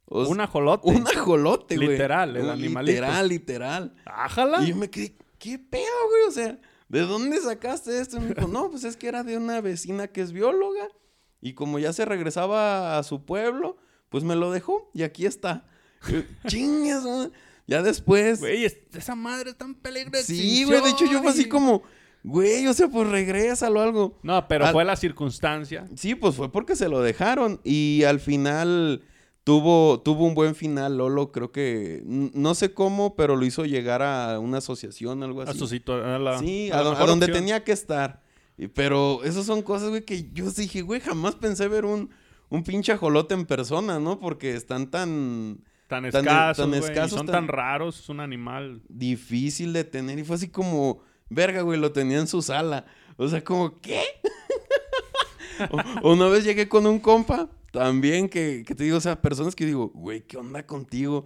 O 0.06 0.24
sea, 0.24 0.32
Un 0.32 0.40
ajolote. 0.40 0.88
un 0.88 1.06
ajolote, 1.06 1.76
güey. 1.76 1.88
Literal, 1.90 2.36
el 2.38 2.48
animalito. 2.48 2.92
Literal, 3.02 3.28
literal. 3.28 3.94
Ájala. 4.06 4.62
Y 4.62 4.68
yo 4.68 4.76
me 4.76 4.88
quedé, 4.88 5.14
¿qué 5.38 5.58
pedo, 5.58 5.82
güey? 6.08 6.22
O 6.26 6.30
sea, 6.30 6.58
¿de 6.88 7.00
dónde 7.00 7.38
sacaste 7.38 8.00
esto? 8.00 8.16
Y 8.16 8.20
me 8.20 8.28
dijo, 8.34 8.48
no, 8.48 8.70
pues 8.70 8.84
es 8.84 8.96
que 8.96 9.08
era 9.08 9.22
de 9.24 9.36
una 9.36 9.60
vecina 9.60 10.06
que 10.08 10.22
es 10.22 10.32
bióloga. 10.32 10.88
Y 11.42 11.52
como 11.52 11.78
ya 11.78 11.92
se 11.92 12.06
regresaba 12.06 12.96
a 12.98 13.02
su 13.02 13.26
pueblo, 13.26 13.76
pues 14.08 14.24
me 14.24 14.36
lo 14.36 14.50
dejó 14.52 14.90
y 14.94 15.02
aquí 15.02 15.26
está. 15.26 15.66
Chingas. 16.46 17.04
Ya 17.66 17.82
después. 17.82 18.38
Güey, 18.40 18.64
es- 18.64 18.78
esa 18.94 19.14
madre 19.16 19.50
está 19.50 19.64
en 19.66 19.74
peligro 19.74 20.12
de 20.12 20.22
sí, 20.24 20.64
güey. 20.64 20.80
De 20.82 20.88
hecho, 20.90 21.04
yo 21.04 21.20
fue 21.20 21.30
así 21.32 21.46
como, 21.46 21.82
güey, 22.26 22.66
o 22.66 22.74
sea, 22.74 22.88
pues 22.88 23.08
regrésalo 23.08 23.80
algo. 23.80 24.18
No, 24.22 24.46
pero 24.48 24.66
Al- 24.66 24.72
fue 24.72 24.84
la 24.84 24.96
circunstancia. 24.96 25.86
Sí, 25.94 26.14
pues 26.14 26.34
fue 26.34 26.50
porque 26.52 26.76
se 26.76 26.88
lo 26.88 27.00
dejaron. 27.00 27.60
Y 27.64 28.02
al 28.04 28.20
final 28.20 29.02
tuvo, 29.44 30.00
tuvo 30.00 30.26
un 30.26 30.34
buen 30.34 30.54
final, 30.54 30.98
Lolo. 30.98 31.30
Creo 31.32 31.52
que, 31.52 32.02
no 32.04 32.54
sé 32.54 32.74
cómo, 32.74 33.14
pero 33.16 33.36
lo 33.36 33.46
hizo 33.46 33.64
llegar 33.64 34.02
a 34.02 34.38
una 34.40 34.58
asociación, 34.58 35.22
algo 35.22 35.42
A 35.42 35.44
así. 35.44 35.58
su 35.58 35.66
situ- 35.68 35.92
a 35.92 36.18
la- 36.18 36.38
Sí, 36.38 36.70
a 36.72 36.78
a, 36.78 37.02
a 37.02 37.06
donde 37.06 37.28
tenía 37.28 37.62
que 37.64 37.72
estar. 37.72 38.22
Pero 38.74 39.22
esas 39.22 39.44
son 39.46 39.62
cosas, 39.62 39.90
güey, 39.90 40.02
que 40.04 40.30
yo 40.32 40.50
dije, 40.50 40.82
güey, 40.82 41.00
jamás 41.00 41.34
pensé 41.34 41.68
ver 41.68 41.84
un, 41.84 42.10
un 42.48 42.64
pinche 42.64 42.90
ajolote 42.92 43.34
en 43.34 43.44
persona, 43.46 44.00
¿no? 44.00 44.18
Porque 44.18 44.54
están 44.54 44.90
tan 44.90 45.58
Tan 45.88 46.06
escasos, 46.06 46.68
tan 46.68 46.74
y 47.06 47.08
son 47.10 47.26
tan- 47.26 47.34
tan 47.34 47.48
raros, 47.48 48.00
es 48.00 48.08
un 48.08 48.18
animal. 48.18 48.80
difícil 48.88 49.72
de 49.72 49.84
tener. 49.84 50.18
Y 50.18 50.24
fue 50.24 50.36
así 50.36 50.48
como, 50.48 51.00
verga, 51.28 51.62
güey, 51.62 51.78
lo 51.78 51.92
tenía 51.92 52.18
en 52.18 52.26
su 52.26 52.42
sala. 52.42 52.86
O 53.16 53.28
sea, 53.28 53.42
como, 53.42 53.80
¿qué? 53.80 54.00
O- 56.02 56.12
una 56.12 56.28
vez 56.28 56.44
llegué 56.44 56.68
con 56.68 56.86
un 56.86 56.98
compa, 56.98 57.48
también 57.72 58.28
que, 58.28 58.62
que 58.66 58.74
te 58.74 58.84
digo, 58.84 58.98
o 58.98 59.00
sea, 59.00 59.20
personas 59.22 59.54
que 59.54 59.64
digo, 59.64 59.90
güey, 59.94 60.22
¿qué 60.22 60.36
onda 60.36 60.66
contigo? 60.66 61.24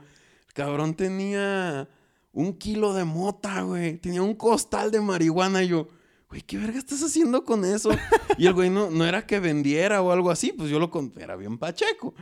El 0.48 0.54
cabrón 0.54 0.94
tenía 0.94 1.88
un 2.32 2.56
kilo 2.56 2.94
de 2.94 3.04
mota, 3.04 3.62
güey. 3.62 3.98
Tenía 3.98 4.22
un 4.22 4.34
costal 4.34 4.90
de 4.92 5.00
marihuana. 5.00 5.62
Y 5.64 5.68
yo, 5.68 5.88
güey, 6.28 6.42
¿qué 6.42 6.58
verga 6.58 6.78
estás 6.78 7.02
haciendo 7.02 7.44
con 7.44 7.64
eso? 7.64 7.90
Y 8.38 8.46
el 8.46 8.54
güey 8.54 8.70
no, 8.70 8.88
no 8.90 9.04
era 9.04 9.26
que 9.26 9.40
vendiera 9.40 10.00
o 10.02 10.12
algo 10.12 10.30
así, 10.30 10.52
pues 10.52 10.70
yo 10.70 10.78
lo 10.78 10.90
compré, 10.90 11.24
era 11.24 11.34
bien 11.36 11.58
pacheco. 11.58 12.14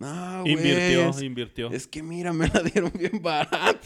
No, 0.00 0.40
güey. 0.40 0.52
invirtió, 0.54 1.10
es- 1.10 1.22
invirtió. 1.22 1.70
es 1.70 1.86
que 1.86 2.02
mira, 2.02 2.32
me 2.32 2.48
la 2.48 2.60
dieron 2.62 2.90
bien 2.98 3.22
barata. 3.22 3.78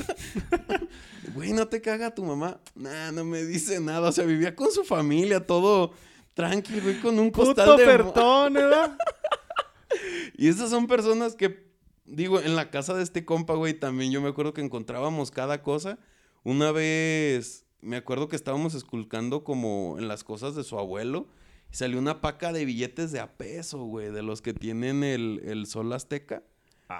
Güey, 1.34 1.52
no 1.52 1.66
te 1.66 1.80
caga 1.80 2.14
tu 2.14 2.22
mamá. 2.24 2.60
Nah, 2.76 3.10
no 3.10 3.24
me 3.24 3.42
dice 3.44 3.80
nada. 3.80 4.10
O 4.10 4.12
sea, 4.12 4.24
vivía 4.24 4.54
con 4.54 4.70
su 4.70 4.84
familia, 4.84 5.44
todo 5.44 5.92
tranquilo, 6.34 6.82
güey, 6.82 7.00
con 7.00 7.18
un 7.18 7.30
costal 7.30 7.64
Puto 7.66 7.76
de... 7.78 7.84
ofertón, 7.84 8.52
¿verdad? 8.54 8.96
Y 10.36 10.48
esas 10.48 10.70
son 10.70 10.86
personas 10.86 11.34
que, 11.34 11.66
digo, 12.04 12.40
en 12.40 12.56
la 12.56 12.70
casa 12.70 12.94
de 12.94 13.02
este 13.02 13.24
compa, 13.24 13.54
güey, 13.54 13.74
también 13.74 14.10
yo 14.12 14.20
me 14.20 14.28
acuerdo 14.28 14.52
que 14.52 14.60
encontrábamos 14.60 15.30
cada 15.30 15.62
cosa. 15.62 15.98
Una 16.42 16.72
vez, 16.72 17.64
me 17.80 17.96
acuerdo 17.96 18.28
que 18.28 18.36
estábamos 18.36 18.74
esculcando 18.74 19.44
como 19.44 19.96
en 19.98 20.08
las 20.08 20.24
cosas 20.24 20.54
de 20.56 20.64
su 20.64 20.78
abuelo. 20.78 21.26
Y 21.74 21.76
salió 21.76 21.98
una 21.98 22.20
paca 22.20 22.52
de 22.52 22.64
billetes 22.64 23.10
de 23.10 23.18
a 23.18 23.36
peso, 23.36 23.82
güey, 23.82 24.12
de 24.12 24.22
los 24.22 24.42
que 24.42 24.54
tienen 24.54 25.02
el, 25.02 25.40
el 25.44 25.66
sol 25.66 25.92
azteca. 25.92 26.44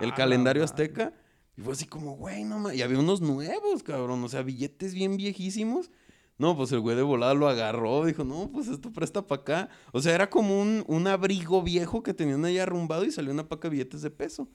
el 0.01 0.11
Ah, 0.11 0.15
calendario 0.17 0.63
la 0.63 0.65
azteca. 0.65 1.13
Y 1.57 1.63
fue 1.63 1.75
así 1.75 1.87
como, 1.87 2.17
güey, 2.17 2.43
no 2.43 2.59
mames. 2.59 2.77
Y 2.77 2.83
había 2.83 2.99
unos 2.99 3.21
nuevos, 3.21 3.85
cabrón. 3.85 4.25
O 4.25 4.29
sea, 4.29 4.43
billetes 4.43 4.93
bien 4.93 5.17
viejísimos. 5.17 5.93
No, 6.39 6.57
pues 6.57 6.73
el 6.73 6.81
güey 6.81 6.97
de 6.97 7.03
volada 7.03 7.35
lo 7.35 7.49
agarró, 7.49 8.05
dijo, 8.05 8.25
no, 8.25 8.51
pues 8.53 8.67
esto 8.67 8.91
presta 8.93 9.25
para 9.25 9.43
acá. 9.43 9.69
O 9.93 10.03
sea, 10.03 10.13
era 10.13 10.29
como 10.29 10.61
un, 10.61 10.83
un 10.89 11.07
abrigo 11.07 11.63
viejo 11.63 12.03
que 12.03 12.13
tenían 12.13 12.45
ahí 12.45 12.59
arrumbado 12.59 13.05
y 13.05 13.13
salió 13.13 13.31
una 13.31 13.49
paca 13.49 13.69
de 13.69 13.77
billetes 13.77 14.03
de 14.03 14.11
peso. 14.11 14.49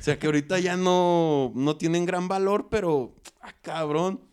O 0.00 0.02
sea, 0.02 0.18
que 0.18 0.26
ahorita 0.26 0.58
ya 0.58 0.76
no, 0.76 1.52
no 1.54 1.76
tienen 1.76 2.06
gran 2.06 2.26
valor, 2.26 2.66
pero, 2.72 3.14
ah, 3.40 3.54
cabrón. 3.62 4.28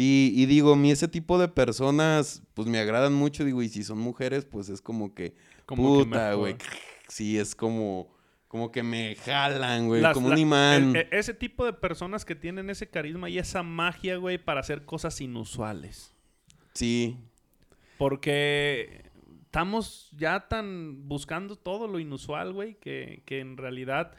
Y, 0.00 0.32
y 0.36 0.46
digo, 0.46 0.74
a 0.74 0.76
mí 0.76 0.92
ese 0.92 1.08
tipo 1.08 1.38
de 1.40 1.48
personas, 1.48 2.42
pues 2.54 2.68
me 2.68 2.78
agradan 2.78 3.14
mucho, 3.14 3.44
digo, 3.44 3.62
y 3.62 3.68
si 3.68 3.82
son 3.82 3.98
mujeres, 3.98 4.44
pues 4.44 4.68
es 4.68 4.80
como 4.80 5.12
que, 5.12 5.34
Como 5.66 6.04
puta, 6.04 6.34
güey. 6.34 6.54
Sí, 7.08 7.36
es 7.38 7.54
como, 7.56 8.14
como 8.46 8.70
que 8.70 8.82
me 8.84 9.16
jalan, 9.16 9.88
güey, 9.88 10.00
Las- 10.02 10.14
como 10.14 10.28
la- 10.28 10.34
un 10.36 10.40
imán. 10.40 10.94
e- 10.94 11.00
e- 11.00 11.08
ese 11.18 11.34
tipo 11.34 11.64
de 11.64 11.72
personas 11.72 12.24
que 12.24 12.34
tienen 12.36 12.70
ese 12.70 12.88
carisma 12.88 13.28
y 13.28 13.38
esa 13.38 13.62
magia, 13.64 14.18
güey, 14.18 14.38
para 14.38 14.60
hacer 14.60 14.84
cosas 14.84 15.20
inusuales. 15.20 16.14
Sí, 16.74 17.16
Porque 17.96 19.02
estamos 19.46 20.10
ya 20.16 20.46
tan 20.48 21.08
buscando 21.08 21.56
todo 21.56 21.88
lo 21.88 21.98
inusual, 21.98 22.52
güey, 22.52 22.74
que, 22.76 23.22
que 23.26 23.40
en 23.40 23.56
realidad 23.56 24.12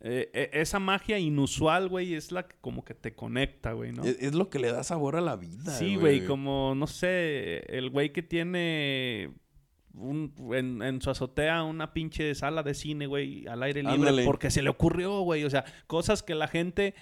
eh, 0.00 0.30
e- 0.32 0.50
esa 0.60 0.78
magia 0.78 1.18
inusual, 1.18 1.88
güey, 1.88 2.14
es 2.14 2.32
la 2.32 2.46
que 2.48 2.56
como 2.60 2.84
que 2.84 2.94
te 2.94 3.14
conecta, 3.14 3.72
güey, 3.72 3.92
¿no? 3.92 4.02
es, 4.04 4.16
es 4.20 4.34
lo 4.34 4.48
que 4.48 4.58
le 4.58 4.72
da 4.72 4.82
sabor 4.82 5.16
a 5.16 5.20
la 5.20 5.36
vida. 5.36 5.70
Sí, 5.72 5.96
güey, 5.96 6.24
como, 6.24 6.74
no 6.74 6.86
sé, 6.86 7.58
el 7.76 7.90
güey 7.90 8.12
que 8.12 8.22
tiene 8.22 9.30
un- 9.94 10.32
en, 10.54 10.82
en 10.82 11.02
su 11.02 11.10
azotea 11.10 11.62
una 11.64 11.92
pinche 11.92 12.34
sala 12.34 12.62
de 12.62 12.74
cine, 12.74 13.06
güey, 13.06 13.46
al 13.46 13.62
aire 13.62 13.82
libre, 13.82 13.94
Ándale. 13.96 14.24
porque 14.24 14.50
se 14.50 14.62
le 14.62 14.70
ocurrió, 14.70 15.20
güey. 15.20 15.44
O 15.44 15.50
sea, 15.50 15.64
cosas 15.86 16.22
que 16.22 16.34
la 16.34 16.48
gente 16.48 16.94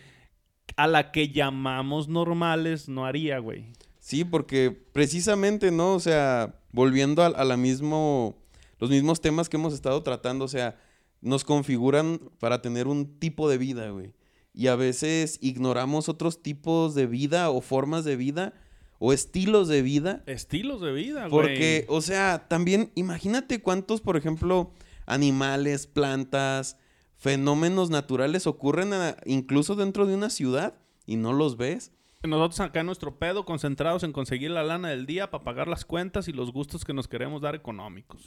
a 0.76 0.86
la 0.86 1.12
que 1.12 1.28
llamamos 1.28 2.08
normales 2.08 2.88
no 2.88 3.06
haría, 3.06 3.38
güey. 3.38 3.66
Sí, 3.98 4.24
porque 4.24 4.70
precisamente, 4.92 5.70
¿no? 5.70 5.94
O 5.94 6.00
sea, 6.00 6.54
volviendo 6.72 7.22
a, 7.22 7.26
a 7.26 7.44
la 7.44 7.56
mismo, 7.56 8.36
los 8.78 8.90
mismos 8.90 9.20
temas 9.20 9.48
que 9.48 9.56
hemos 9.56 9.74
estado 9.74 10.02
tratando, 10.02 10.44
o 10.46 10.48
sea, 10.48 10.76
nos 11.20 11.44
configuran 11.44 12.20
para 12.38 12.62
tener 12.62 12.86
un 12.86 13.18
tipo 13.18 13.48
de 13.48 13.58
vida, 13.58 13.90
güey. 13.90 14.12
Y 14.54 14.66
a 14.68 14.76
veces 14.76 15.38
ignoramos 15.40 16.08
otros 16.08 16.42
tipos 16.42 16.94
de 16.94 17.06
vida 17.06 17.50
o 17.50 17.60
formas 17.60 18.04
de 18.04 18.16
vida 18.16 18.54
o 18.98 19.12
estilos 19.12 19.68
de 19.68 19.82
vida. 19.82 20.22
Estilos 20.26 20.80
de 20.80 20.92
vida, 20.92 21.28
güey. 21.28 21.30
Porque, 21.30 21.84
o 21.88 22.00
sea, 22.00 22.46
también 22.48 22.90
imagínate 22.96 23.60
cuántos, 23.62 24.00
por 24.00 24.16
ejemplo, 24.16 24.72
animales, 25.06 25.86
plantas, 25.86 26.76
fenómenos 27.16 27.90
naturales 27.90 28.46
ocurren 28.46 28.92
a- 28.92 29.16
incluso 29.26 29.74
dentro 29.74 30.06
de 30.06 30.14
una 30.14 30.30
ciudad 30.30 30.74
y 31.06 31.16
no 31.16 31.32
los 31.32 31.56
ves. 31.56 31.92
Nosotros 32.22 32.58
acá 32.60 32.80
en 32.80 32.86
nuestro 32.86 33.16
pedo, 33.16 33.44
concentrados 33.44 34.02
en 34.02 34.12
conseguir 34.12 34.50
la 34.50 34.64
lana 34.64 34.88
del 34.88 35.06
día 35.06 35.30
para 35.30 35.44
pagar 35.44 35.68
las 35.68 35.84
cuentas 35.84 36.26
y 36.26 36.32
los 36.32 36.52
gustos 36.52 36.84
que 36.84 36.92
nos 36.92 37.06
queremos 37.06 37.42
dar 37.42 37.54
económicos. 37.54 38.24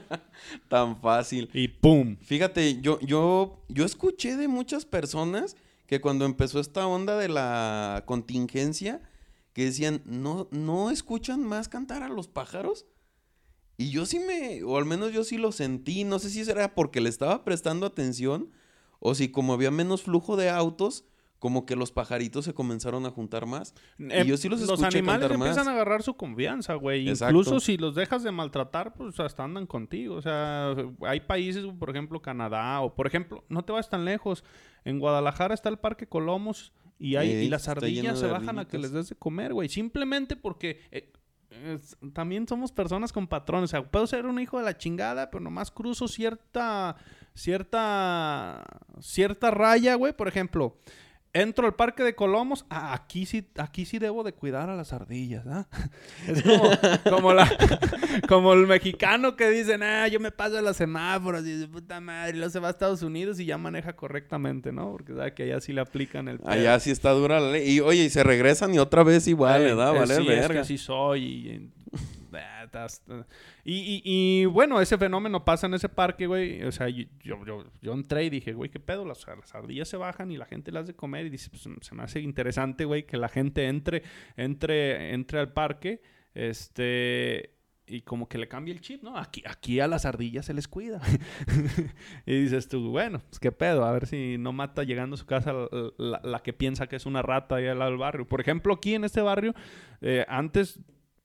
Tan 0.68 0.98
fácil. 1.02 1.50
y 1.52 1.68
¡pum! 1.68 2.16
Fíjate, 2.22 2.80
yo, 2.80 2.98
yo, 3.00 3.62
yo 3.68 3.84
escuché 3.84 4.36
de 4.36 4.48
muchas 4.48 4.86
personas 4.86 5.56
que 5.86 6.00
cuando 6.00 6.24
empezó 6.24 6.58
esta 6.58 6.86
onda 6.86 7.18
de 7.18 7.28
la 7.28 8.04
contingencia, 8.06 9.02
que 9.52 9.64
decían, 9.66 10.00
no, 10.06 10.48
no 10.50 10.90
escuchan 10.90 11.44
más 11.44 11.68
cantar 11.68 12.02
a 12.02 12.08
los 12.08 12.28
pájaros. 12.28 12.86
Y 13.76 13.90
yo 13.90 14.06
sí 14.06 14.20
me, 14.20 14.62
o 14.64 14.78
al 14.78 14.86
menos 14.86 15.12
yo 15.12 15.22
sí 15.22 15.36
lo 15.36 15.52
sentí, 15.52 16.04
no 16.04 16.18
sé 16.18 16.30
si 16.30 16.40
era 16.48 16.74
porque 16.74 17.00
le 17.00 17.10
estaba 17.10 17.44
prestando 17.44 17.86
atención 17.86 18.50
o 19.00 19.14
si 19.14 19.30
como 19.30 19.52
había 19.52 19.70
menos 19.70 20.02
flujo 20.02 20.36
de 20.36 20.50
autos, 20.50 21.04
como 21.38 21.66
que 21.66 21.76
los 21.76 21.92
pajaritos 21.92 22.44
se 22.44 22.54
comenzaron 22.54 23.06
a 23.06 23.10
juntar 23.10 23.46
más. 23.46 23.74
Em, 23.98 24.26
yo 24.26 24.36
sí 24.36 24.48
los 24.48 24.60
escuché 24.60 24.86
animales 24.86 25.30
empiezan 25.30 25.66
más. 25.66 25.68
a 25.68 25.72
agarrar 25.72 26.02
su 26.02 26.16
confianza, 26.16 26.74
güey. 26.74 27.08
Incluso 27.08 27.60
si 27.60 27.76
los 27.76 27.94
dejas 27.94 28.22
de 28.22 28.32
maltratar, 28.32 28.94
pues 28.94 29.18
hasta 29.20 29.44
andan 29.44 29.66
contigo. 29.66 30.16
O 30.16 30.22
sea, 30.22 30.74
hay 31.02 31.20
países, 31.20 31.64
por 31.78 31.90
ejemplo, 31.90 32.20
Canadá, 32.20 32.80
o 32.80 32.94
por 32.94 33.06
ejemplo, 33.06 33.44
no 33.48 33.64
te 33.64 33.72
vas 33.72 33.88
tan 33.88 34.04
lejos. 34.04 34.44
En 34.84 34.98
Guadalajara 34.98 35.54
está 35.54 35.68
el 35.68 35.78
Parque 35.78 36.08
Colomos 36.08 36.72
y, 36.98 37.16
hay, 37.16 37.30
y 37.30 37.48
las 37.48 37.68
ardillas 37.68 38.18
se 38.18 38.26
bajan 38.26 38.58
a 38.58 38.66
que 38.66 38.78
les 38.78 38.92
des 38.92 39.08
de 39.08 39.14
comer, 39.14 39.52
güey. 39.52 39.68
Simplemente 39.68 40.34
porque 40.34 40.80
eh, 40.90 41.12
también 42.12 42.48
somos 42.48 42.72
personas 42.72 43.12
con 43.12 43.28
patrones. 43.28 43.70
O 43.70 43.72
sea, 43.72 43.88
puedo 43.88 44.06
ser 44.06 44.26
un 44.26 44.40
hijo 44.40 44.58
de 44.58 44.64
la 44.64 44.76
chingada, 44.76 45.30
pero 45.30 45.42
nomás 45.42 45.70
cruzo 45.70 46.08
cierta, 46.08 46.96
cierta, 47.34 48.64
cierta 49.00 49.50
raya, 49.52 49.94
güey. 49.94 50.12
Por 50.12 50.26
ejemplo, 50.26 50.76
entro 51.32 51.66
al 51.66 51.74
parque 51.74 52.02
de 52.02 52.14
Colomos, 52.14 52.64
ah, 52.70 52.92
aquí 52.94 53.26
sí, 53.26 53.46
aquí 53.56 53.84
sí 53.84 53.98
debo 53.98 54.24
de 54.24 54.32
cuidar 54.32 54.70
a 54.70 54.76
las 54.76 54.92
ardillas, 54.92 55.46
¿ah? 55.46 55.68
Es 56.26 56.42
como, 56.42 56.70
como, 57.10 57.32
la, 57.32 57.48
como 58.28 58.52
el 58.54 58.66
mexicano 58.66 59.36
que 59.36 59.50
dice, 59.50 59.74
ah, 59.82 60.08
yo 60.08 60.20
me 60.20 60.30
paso 60.30 60.58
a 60.58 60.62
los 60.62 60.76
semáforos 60.76 61.42
y 61.42 61.52
dice, 61.52 61.68
puta 61.68 62.00
madre, 62.00 62.30
y 62.30 62.38
luego 62.38 62.50
se 62.50 62.60
va 62.60 62.68
a 62.68 62.70
Estados 62.70 63.02
Unidos 63.02 63.38
y 63.40 63.44
ya 63.44 63.58
maneja 63.58 63.94
correctamente, 63.94 64.72
¿no? 64.72 64.90
Porque 64.92 65.14
sabe 65.14 65.34
que 65.34 65.44
allá 65.44 65.60
sí 65.60 65.72
le 65.72 65.80
aplican 65.80 66.28
el 66.28 66.38
pedo. 66.38 66.50
Allá 66.50 66.80
sí 66.80 66.90
está 66.90 67.10
dura 67.10 67.40
la 67.40 67.52
ley. 67.52 67.70
Y 67.70 67.80
oye, 67.80 68.04
y 68.04 68.10
se 68.10 68.22
regresan 68.22 68.74
y 68.74 68.78
otra 68.78 69.02
vez 69.02 69.26
igual, 69.28 69.62
Eh, 69.62 69.74
da, 69.74 69.94
eh, 69.94 69.98
vale, 69.98 70.16
sí, 70.16 70.28
es 70.28 70.48
que 70.48 70.64
sí 70.64 70.78
soy. 70.78 71.22
Y, 71.24 71.70
y- 73.64 73.74
y, 73.74 74.02
y- 74.04 74.44
bueno, 74.46 74.80
ese 74.80 74.98
fenómeno 74.98 75.44
pasa 75.44 75.66
en 75.66 75.74
ese 75.74 75.88
parque, 75.88 76.26
güey. 76.26 76.62
O 76.64 76.72
sea, 76.72 76.88
yo, 76.88 77.04
yo, 77.22 77.64
yo- 77.80 77.92
entré 77.92 78.24
y 78.24 78.30
dije, 78.30 78.52
güey, 78.52 78.70
¿qué 78.70 78.80
pedo? 78.80 79.04
Las, 79.04 79.26
las 79.26 79.54
ardillas 79.54 79.88
se 79.88 79.96
bajan 79.96 80.30
y 80.30 80.36
la 80.36 80.46
gente 80.46 80.72
las 80.72 80.86
de 80.86 80.94
comer. 80.94 81.26
Y 81.26 81.30
dice, 81.30 81.50
pues 81.50 81.68
se 81.80 81.94
me 81.94 82.02
hace 82.02 82.20
interesante, 82.20 82.84
güey, 82.84 83.04
que 83.06 83.16
la 83.16 83.28
gente 83.28 83.66
entre, 83.66 84.02
entre, 84.36 85.12
entre 85.14 85.38
al 85.40 85.52
parque. 85.52 86.02
Este. 86.34 87.54
Y 87.90 88.02
como 88.02 88.28
que 88.28 88.36
le 88.36 88.48
cambia 88.48 88.74
el 88.74 88.82
chip, 88.82 89.02
¿no? 89.02 89.16
Aquí, 89.16 89.42
aquí 89.46 89.80
a 89.80 89.88
las 89.88 90.04
ardillas 90.04 90.44
se 90.44 90.52
les 90.52 90.68
cuida. 90.68 91.00
y 92.26 92.42
dices 92.42 92.68
tú, 92.68 92.90
bueno, 92.90 93.20
pues 93.30 93.40
qué 93.40 93.50
pedo, 93.50 93.86
a 93.86 93.92
ver 93.92 94.06
si 94.06 94.36
no 94.38 94.52
mata 94.52 94.82
llegando 94.82 95.14
a 95.14 95.16
su 95.16 95.24
casa 95.24 95.54
la, 95.54 95.68
la- 95.96 96.20
la 96.22 96.38
que 96.40 96.52
piensa 96.52 96.86
que 96.86 96.96
es 96.96 97.06
una 97.06 97.22
rata 97.22 97.54
ahí 97.56 97.66
al 97.66 97.96
barrio. 97.96 98.28
Por 98.28 98.42
ejemplo, 98.42 98.74
aquí 98.74 98.94
en 98.94 99.04
este 99.04 99.22
barrio, 99.22 99.54
eh, 100.02 100.26
antes 100.28 100.80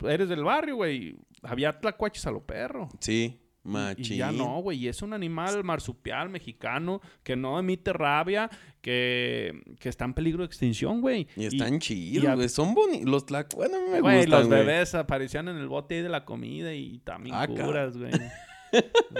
eres 0.09 0.29
del 0.29 0.43
barrio, 0.43 0.75
güey, 0.77 1.15
había 1.41 1.79
tlacuaches 1.79 2.25
a 2.27 2.31
lo 2.31 2.45
perro. 2.45 2.89
Sí, 2.99 3.39
machín. 3.63 4.15
Y 4.15 4.17
ya 4.17 4.31
no, 4.31 4.59
güey. 4.61 4.77
Y 4.79 4.87
es 4.87 5.01
un 5.01 5.13
animal 5.13 5.63
marsupial 5.63 6.29
mexicano 6.29 7.01
que 7.23 7.35
no 7.35 7.57
emite 7.59 7.93
rabia, 7.93 8.49
que, 8.81 9.61
que 9.79 9.89
está 9.89 10.05
en 10.05 10.13
peligro 10.13 10.39
de 10.43 10.47
extinción, 10.47 11.01
güey. 11.01 11.27
Y 11.35 11.45
están 11.45 11.75
y 11.75 11.79
chidos, 11.79 12.35
güey. 12.35 12.49
Son 12.49 12.73
bonitos. 12.73 13.09
Los 13.09 13.25
tlac... 13.25 13.53
Bueno, 13.55 13.77
me 13.91 14.01
Güey, 14.01 14.17
gustan, 14.21 14.39
los 14.39 14.49
bebés 14.49 14.95
aparecían 14.95 15.47
en 15.47 15.57
el 15.57 15.67
bote 15.67 15.95
ahí 15.95 16.01
de 16.01 16.09
la 16.09 16.25
comida 16.25 16.73
y 16.73 16.99
también 16.99 17.35
Ah, 17.37 17.47
curas, 17.47 17.97
güey. 17.97 18.11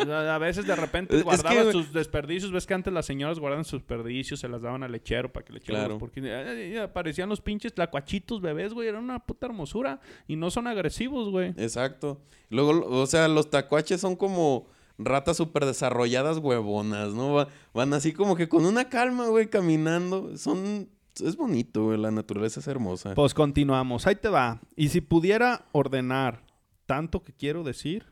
A 0.10 0.38
veces 0.38 0.66
de 0.66 0.76
repente 0.76 1.22
guardabas 1.22 1.66
que- 1.68 1.72
tus 1.72 1.94
desperdicios. 1.94 2.52
Ves 2.52 2.66
que 2.66 2.74
antes 2.74 2.92
las 2.94 3.06
señoras 3.06 3.40
guardaban 3.40 3.66
sus 3.66 3.80
desperdicios, 3.82 4.40
se 4.40 4.48
las 4.48 4.62
daban 4.62 4.84
al 4.84 4.92
lechero 4.92 5.32
para 5.32 5.46
que 5.46 5.54
lechero... 5.54 5.78
Claro. 5.78 5.98
Porque 5.98 6.80
aparecían 6.80 7.30
los 7.30 7.42
pinches 7.42 7.74
tlacuachitos 7.74 8.42
bebés, 8.42 8.74
güey. 8.74 8.88
Era 8.88 9.00
una 9.00 9.20
puta 9.20 9.46
hermosura. 9.48 10.00
Y 10.28 10.36
no 10.36 10.50
son 10.52 10.68
agresivos, 10.68 11.30
güey. 11.30 11.50
Exacto. 11.58 12.22
Luego, 12.50 12.86
o 12.90 13.06
sea, 13.08 13.28
los 13.28 13.50
tacuaches 13.50 14.02
son 14.02 14.16
como 14.16 14.68
ratas 14.98 15.38
súper 15.38 15.66
desarrolladas 15.66 16.38
huevonas, 16.38 17.14
¿no? 17.14 17.34
Va- 17.34 17.48
Van 17.74 17.94
así 17.94 18.14
como 18.14 18.36
que 18.36 18.48
con 18.50 18.66
una 18.66 18.90
calma, 18.90 19.28
güey, 19.28 19.50
caminando. 19.50 20.38
Son... 20.38 20.90
Es 21.24 21.36
bonito, 21.36 21.84
güey. 21.86 22.00
La 22.00 22.10
naturaleza 22.10 22.60
es 22.60 22.68
hermosa. 22.68 23.14
Pues 23.14 23.34
continuamos. 23.36 24.08
Ahí 24.08 24.16
te 24.16 24.30
va. 24.30 24.62
Y 24.76 24.90
si 24.90 25.00
pudiera 25.02 25.66
ordenar 25.72 26.44
tanto 26.88 27.24
que 27.24 27.34
quiero 27.34 27.64
decir, 27.64 28.06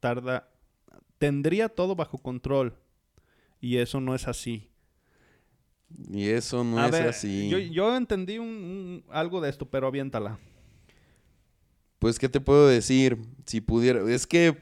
tarda... 0.00 0.48
Tendría 1.24 1.70
todo 1.70 1.96
bajo 1.96 2.18
control. 2.18 2.74
Y 3.58 3.78
eso 3.78 3.98
no 3.98 4.14
es 4.14 4.28
así. 4.28 4.68
Y 6.12 6.28
eso 6.28 6.62
no 6.64 6.78
A 6.78 6.84
es 6.86 6.92
ver, 6.92 7.08
así. 7.08 7.48
Yo, 7.48 7.56
yo 7.56 7.96
entendí 7.96 8.36
un- 8.38 8.46
un- 8.46 9.04
algo 9.08 9.40
de 9.40 9.48
esto, 9.48 9.64
pero 9.64 9.86
aviéntala. 9.86 10.38
Pues, 11.98 12.18
¿qué 12.18 12.28
te 12.28 12.40
puedo 12.40 12.68
decir? 12.68 13.16
Si 13.46 13.62
pudiera... 13.62 14.00
Es 14.12 14.26
que... 14.26 14.58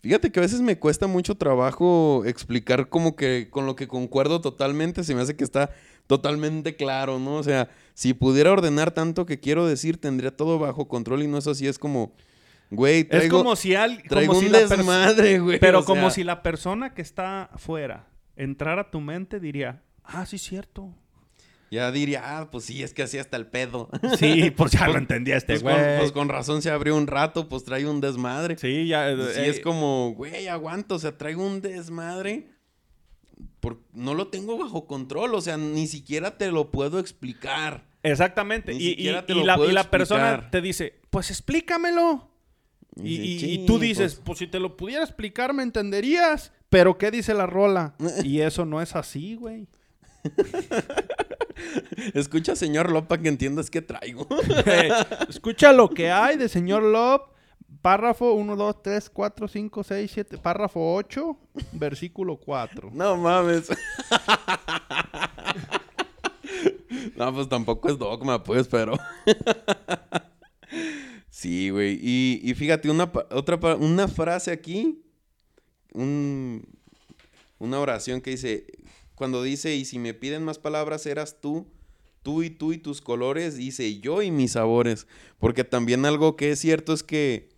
Fíjate 0.00 0.32
que 0.32 0.38
a 0.40 0.42
veces 0.42 0.62
me 0.62 0.78
cuesta 0.78 1.06
mucho 1.06 1.34
trabajo 1.34 2.24
explicar 2.24 2.88
como 2.88 3.14
que 3.14 3.48
con 3.50 3.66
lo 3.66 3.76
que 3.76 3.86
concuerdo 3.86 4.40
totalmente. 4.40 5.04
Se 5.04 5.14
me 5.14 5.20
hace 5.20 5.36
que 5.36 5.44
está 5.44 5.68
totalmente 6.06 6.76
claro, 6.76 7.18
¿no? 7.18 7.36
O 7.36 7.42
sea, 7.42 7.68
si 7.92 8.14
pudiera 8.14 8.52
ordenar 8.52 8.90
tanto 8.92 9.26
que 9.26 9.38
quiero 9.38 9.66
decir, 9.66 10.00
tendría 10.00 10.34
todo 10.34 10.58
bajo 10.58 10.88
control 10.88 11.22
y 11.24 11.26
no 11.28 11.36
es 11.36 11.46
así. 11.46 11.66
Es 11.66 11.78
como, 11.78 12.14
güey, 12.74 13.04
traigo, 13.04 13.38
es 13.38 13.42
como 13.42 13.56
si 13.56 13.74
alguien... 13.74 14.06
traigo 14.08 14.32
como 14.32 14.40
si 14.40 14.46
un 14.46 14.52
la 14.52 14.66
desmadre, 14.66 15.38
güey. 15.38 15.58
Pero 15.58 15.80
o 15.80 15.84
como 15.84 16.02
sea, 16.02 16.10
si 16.10 16.24
la 16.24 16.42
persona 16.42 16.94
que 16.94 17.02
está 17.02 17.44
afuera 17.44 18.08
entrara 18.36 18.82
a 18.82 18.90
tu 18.90 19.00
mente, 19.00 19.40
diría, 19.40 19.82
ah, 20.02 20.26
sí, 20.26 20.38
cierto. 20.38 20.94
Ya 21.70 21.90
diría, 21.90 22.38
ah, 22.38 22.50
pues 22.50 22.64
sí, 22.64 22.82
es 22.82 22.94
que 22.94 23.02
así 23.02 23.18
hasta 23.18 23.36
el 23.36 23.46
pedo. 23.46 23.88
Sí, 24.18 24.50
pues 24.52 24.72
ya 24.72 24.86
lo 24.86 24.96
entendía 24.96 25.36
este 25.36 25.54
Pues 25.54 25.62
con, 25.62 25.72
güey. 25.72 25.98
pues 25.98 26.12
con 26.12 26.28
razón 26.28 26.62
se 26.62 26.70
abrió 26.70 26.96
un 26.96 27.06
rato, 27.06 27.48
pues 27.48 27.64
trae 27.64 27.86
un 27.86 28.00
desmadre. 28.00 28.56
Sí, 28.58 28.86
ya... 28.86 29.10
Sí, 29.10 29.40
eh, 29.40 29.48
es 29.48 29.60
como, 29.60 30.14
güey, 30.14 30.46
aguanto, 30.46 30.94
o 30.94 30.98
sea, 30.98 31.18
traigo 31.18 31.44
un 31.44 31.60
desmadre. 31.60 32.48
Por, 33.58 33.80
no 33.92 34.14
lo 34.14 34.28
tengo 34.28 34.56
bajo 34.58 34.86
control, 34.86 35.34
o 35.34 35.40
sea, 35.40 35.56
ni 35.56 35.86
siquiera 35.86 36.36
te 36.36 36.52
lo 36.52 36.70
puedo 36.70 37.00
explicar. 37.00 37.86
Exactamente. 38.04 38.74
Ni 38.74 38.84
Y, 38.84 38.96
te 38.96 39.32
y 39.32 39.34
lo 39.34 39.44
la, 39.44 39.56
puedo 39.56 39.70
y 39.70 39.72
la 39.72 39.90
persona 39.90 40.50
te 40.50 40.60
dice, 40.60 41.00
pues 41.10 41.30
explícamelo. 41.30 42.30
Y, 43.02 43.14
y- 43.16 43.34
y 43.34 43.38
"Sí, 43.40 43.64
tú 43.66 43.78
dices, 43.78 44.14
pues". 44.16 44.24
pues 44.24 44.38
si 44.38 44.46
te 44.46 44.60
lo 44.60 44.76
pudiera 44.76 45.02
explicar 45.02 45.52
me 45.52 45.62
entenderías. 45.62 46.52
Pero 46.70 46.98
¿qué 46.98 47.10
dice 47.10 47.34
la 47.34 47.46
rola? 47.46 47.94
y 48.24 48.40
eso 48.40 48.64
no 48.64 48.80
es 48.82 48.94
así, 48.96 49.34
güey. 49.36 49.68
Escucha, 52.14 52.56
señor 52.56 52.90
Lopa, 52.90 53.18
que 53.18 53.28
entiendas 53.28 53.70
que 53.70 53.82
traigo. 53.82 54.26
Escucha 55.28 55.72
lo 55.72 55.90
que 55.90 56.10
hay 56.10 56.36
de 56.36 56.48
señor 56.48 56.82
Love. 56.82 57.22
Párrafo 57.82 58.32
1, 58.32 58.56
2, 58.56 58.82
3, 58.82 59.10
4, 59.10 59.48
5, 59.48 59.84
6, 59.84 60.10
7. 60.14 60.38
Párrafo 60.38 60.94
8, 60.94 61.36
versículo 61.72 62.38
4. 62.38 62.90
no 62.94 63.16
mames. 63.18 63.68
no, 67.16 67.34
pues 67.34 67.48
tampoco 67.48 67.88
es 67.90 67.98
dogma, 67.98 68.42
pues, 68.42 68.66
pero. 68.68 68.94
Sí, 71.30 71.70
güey. 71.70 71.98
Y, 72.02 72.40
y 72.42 72.54
fíjate, 72.54 72.90
una, 72.90 73.10
otra, 73.30 73.56
una 73.76 74.08
frase 74.08 74.50
aquí. 74.50 75.02
un- 75.92 76.64
una 77.58 77.78
oración 77.80 78.20
que 78.20 78.30
dice. 78.30 78.66
Cuando 79.14 79.42
dice, 79.42 79.74
y 79.76 79.84
si 79.84 79.98
me 79.98 80.12
piden 80.12 80.42
más 80.44 80.58
palabras, 80.58 81.06
eras 81.06 81.40
tú. 81.40 81.66
Tú 82.22 82.42
y 82.42 82.50
tú 82.50 82.72
y 82.72 82.78
tus 82.78 83.00
colores, 83.02 83.56
dice 83.56 84.00
yo 84.00 84.22
y 84.22 84.30
mis 84.30 84.52
sabores. 84.52 85.06
Porque 85.38 85.62
también 85.62 86.04
algo 86.06 86.36
que 86.36 86.52
es 86.52 86.58
cierto 86.58 86.92
es 86.94 87.02
que 87.02 87.50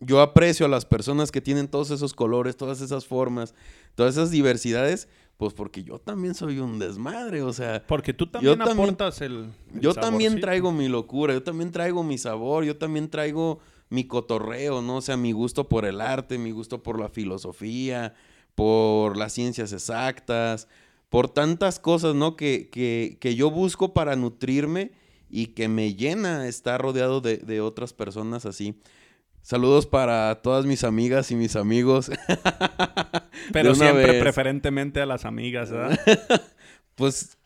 yo 0.00 0.20
aprecio 0.20 0.66
a 0.66 0.68
las 0.68 0.84
personas 0.84 1.30
que 1.30 1.40
tienen 1.40 1.68
todos 1.68 1.90
esos 1.90 2.12
colores, 2.14 2.56
todas 2.56 2.80
esas 2.80 3.06
formas, 3.06 3.54
todas 3.94 4.14
esas 4.16 4.30
diversidades, 4.30 5.08
pues 5.36 5.52
porque 5.52 5.82
yo 5.82 5.98
también 5.98 6.34
soy 6.34 6.58
un 6.60 6.78
desmadre, 6.78 7.42
o 7.42 7.52
sea, 7.52 7.82
Porque 7.86 8.14
tú 8.14 8.26
también, 8.26 8.56
también- 8.58 8.78
aportas 8.78 9.20
el. 9.20 9.50
el 9.74 9.80
yo 9.80 9.92
también 9.94 10.40
traigo 10.40 10.70
mi 10.72 10.88
locura, 10.88 11.34
yo 11.34 11.42
también 11.42 11.70
traigo 11.72 12.02
mi 12.04 12.18
sabor, 12.18 12.64
yo 12.64 12.76
también 12.76 13.08
traigo 13.10 13.58
mi 13.90 14.04
cotorreo, 14.06 14.80
¿no? 14.82 14.96
O 14.96 15.00
sea, 15.00 15.16
mi 15.16 15.32
gusto 15.32 15.68
por 15.68 15.84
el 15.84 16.00
arte, 16.00 16.38
mi 16.38 16.50
gusto 16.52 16.82
por 16.82 16.98
la 17.00 17.08
filosofía, 17.08 18.14
por 18.54 19.16
las 19.16 19.32
ciencias 19.32 19.72
exactas, 19.72 20.68
por 21.10 21.28
tantas 21.28 21.78
cosas, 21.78 22.14
¿no? 22.14 22.36
Que, 22.36 22.68
que, 22.70 23.18
que 23.20 23.34
yo 23.34 23.50
busco 23.50 23.92
para 23.92 24.16
nutrirme 24.16 24.92
y 25.28 25.48
que 25.48 25.68
me 25.68 25.94
llena 25.94 26.46
estar 26.46 26.80
rodeado 26.80 27.20
de, 27.20 27.38
de 27.38 27.60
otras 27.60 27.92
personas 27.92 28.46
así. 28.46 28.80
Saludos 29.42 29.86
para 29.86 30.36
todas 30.42 30.64
mis 30.64 30.84
amigas 30.84 31.30
y 31.30 31.34
mis 31.36 31.54
amigos. 31.56 32.10
Pero 33.52 33.74
siempre 33.74 34.12
vez. 34.12 34.20
preferentemente 34.20 35.00
a 35.00 35.06
las 35.06 35.24
amigas, 35.24 35.70
¿verdad? 35.70 35.98
Pues 36.96 37.36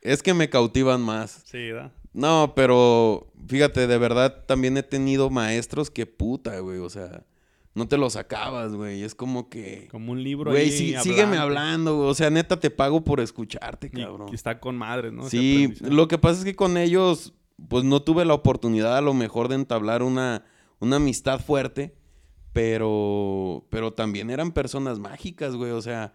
es 0.00 0.22
que 0.22 0.32
me 0.32 0.48
cautivan 0.48 1.02
más. 1.02 1.42
Sí, 1.44 1.70
¿verdad? 1.70 1.92
No, 2.14 2.54
pero 2.56 3.30
fíjate, 3.46 3.86
de 3.86 3.98
verdad 3.98 4.44
también 4.46 4.78
he 4.78 4.82
tenido 4.82 5.28
maestros 5.28 5.90
que 5.90 6.06
puta, 6.06 6.58
güey. 6.60 6.78
O 6.78 6.88
sea, 6.88 7.26
no 7.74 7.86
te 7.88 7.98
los 7.98 8.16
acabas, 8.16 8.74
güey. 8.74 9.02
Es 9.02 9.14
como 9.14 9.50
que. 9.50 9.86
Como 9.90 10.12
un 10.12 10.24
libro 10.24 10.50
Güey, 10.50 10.64
ahí 10.64 10.70
sí, 10.70 10.94
sígueme 11.02 11.36
hablando, 11.36 11.96
güey. 11.96 12.08
O 12.08 12.14
sea, 12.14 12.30
neta, 12.30 12.58
te 12.58 12.70
pago 12.70 13.04
por 13.04 13.20
escucharte, 13.20 13.90
cabrón. 13.90 14.28
y 14.32 14.34
está 14.34 14.60
con 14.60 14.76
madre, 14.76 15.12
¿no? 15.12 15.28
Sí, 15.28 15.74
lo 15.82 16.08
que 16.08 16.16
pasa 16.16 16.38
es 16.38 16.44
que 16.46 16.56
con 16.56 16.78
ellos, 16.78 17.34
pues 17.68 17.84
no 17.84 18.00
tuve 18.00 18.24
la 18.24 18.32
oportunidad 18.32 18.96
a 18.96 19.02
lo 19.02 19.12
mejor 19.12 19.48
de 19.48 19.56
entablar 19.56 20.02
una, 20.02 20.42
una 20.78 20.96
amistad 20.96 21.38
fuerte, 21.38 21.94
pero, 22.56 23.66
pero 23.68 23.92
también 23.92 24.30
eran 24.30 24.50
personas 24.50 24.98
mágicas, 24.98 25.54
güey, 25.54 25.72
o 25.72 25.82
sea, 25.82 26.14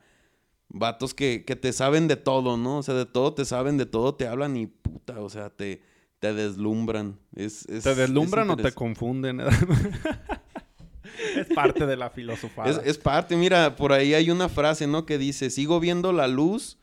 vatos 0.70 1.14
que, 1.14 1.46
que 1.46 1.56
te 1.56 1.72
saben 1.72 2.08
de 2.08 2.16
todo, 2.16 2.58
¿no? 2.58 2.80
O 2.80 2.84
sea, 2.84 2.96
de 2.96 3.06
todo 3.06 3.36
te 3.36 3.46
saben, 3.46 3.78
de 3.78 3.86
todo 3.86 4.16
te 4.16 4.28
hablan 4.28 4.58
y 4.58 4.66
puta, 4.66 5.20
o 5.22 5.30
sea, 5.30 5.52
te, 5.52 5.84
te 6.18 6.34
deslumbran. 6.34 7.20
Es, 7.36 7.68
es- 7.70 7.84
¿Te 7.84 7.94
deslumbran 7.94 8.48
es 8.48 8.54
o 8.54 8.58
te 8.58 8.72
confunden? 8.72 9.40
es 11.38 11.48
parte 11.54 11.86
de 11.86 11.96
la 11.96 12.10
filosofía. 12.10 12.64
Es, 12.66 12.82
es 12.86 12.98
parte, 12.98 13.36
mira, 13.36 13.76
por 13.76 13.94
ahí 13.94 14.16
hay 14.16 14.32
una 14.32 14.50
frase, 14.50 14.88
¿no? 14.88 15.06
Que 15.06 15.20
dice, 15.20 15.52
sigo 15.52 15.80
viendo 15.80 16.12
la 16.12 16.28
luz, 16.28 16.80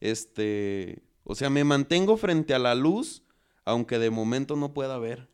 este, 0.00 1.02
o 1.24 1.34
sea, 1.34 1.50
me 1.50 1.64
mantengo 1.64 2.16
frente 2.16 2.54
a 2.54 2.58
la 2.58 2.74
luz, 2.74 3.24
aunque 3.66 3.98
de 3.98 4.08
momento 4.08 4.56
no 4.56 4.72
pueda 4.72 4.96
ver. 4.98 5.28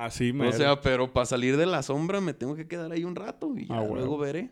Así, 0.00 0.32
me 0.32 0.48
O 0.48 0.52
sea, 0.52 0.80
pero 0.80 1.12
para 1.12 1.26
salir 1.26 1.58
de 1.58 1.66
la 1.66 1.82
sombra 1.82 2.22
me 2.22 2.32
tengo 2.32 2.54
que 2.54 2.66
quedar 2.66 2.90
ahí 2.90 3.04
un 3.04 3.14
rato 3.14 3.52
y 3.56 3.66
ya 3.66 3.78
Ah, 3.78 3.84
luego 3.84 4.16
veré. 4.16 4.50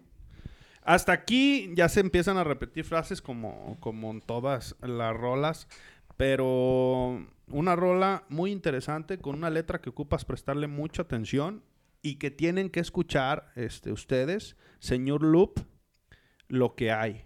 Hasta 0.83 1.13
aquí 1.13 1.71
ya 1.75 1.89
se 1.89 2.01
empiezan 2.01 2.37
a 2.37 2.45
repetir 2.45 2.85
frases 2.85 3.23
como, 3.23 3.79
como 3.81 4.11
en 4.11 4.21
todas 4.21 4.77
las 4.83 5.17
rolas, 5.17 5.67
pero 6.19 7.27
una 7.49 7.77
rola 7.77 8.25
muy 8.29 8.51
interesante 8.51 9.19
con 9.19 9.37
una 9.37 9.49
letra 9.49 9.81
que 9.81 9.89
ocupas 9.89 10.27
prestarle 10.27 10.67
mucha 10.67 11.03
atención 11.03 11.63
y 12.03 12.17
que 12.17 12.31
tienen 12.31 12.69
que 12.69 12.81
escuchar 12.81 13.51
este, 13.57 13.91
ustedes, 13.91 14.57
señor 14.81 15.23
Loop, 15.23 15.61
lo 16.49 16.75
que 16.75 16.93
hay. 16.93 17.25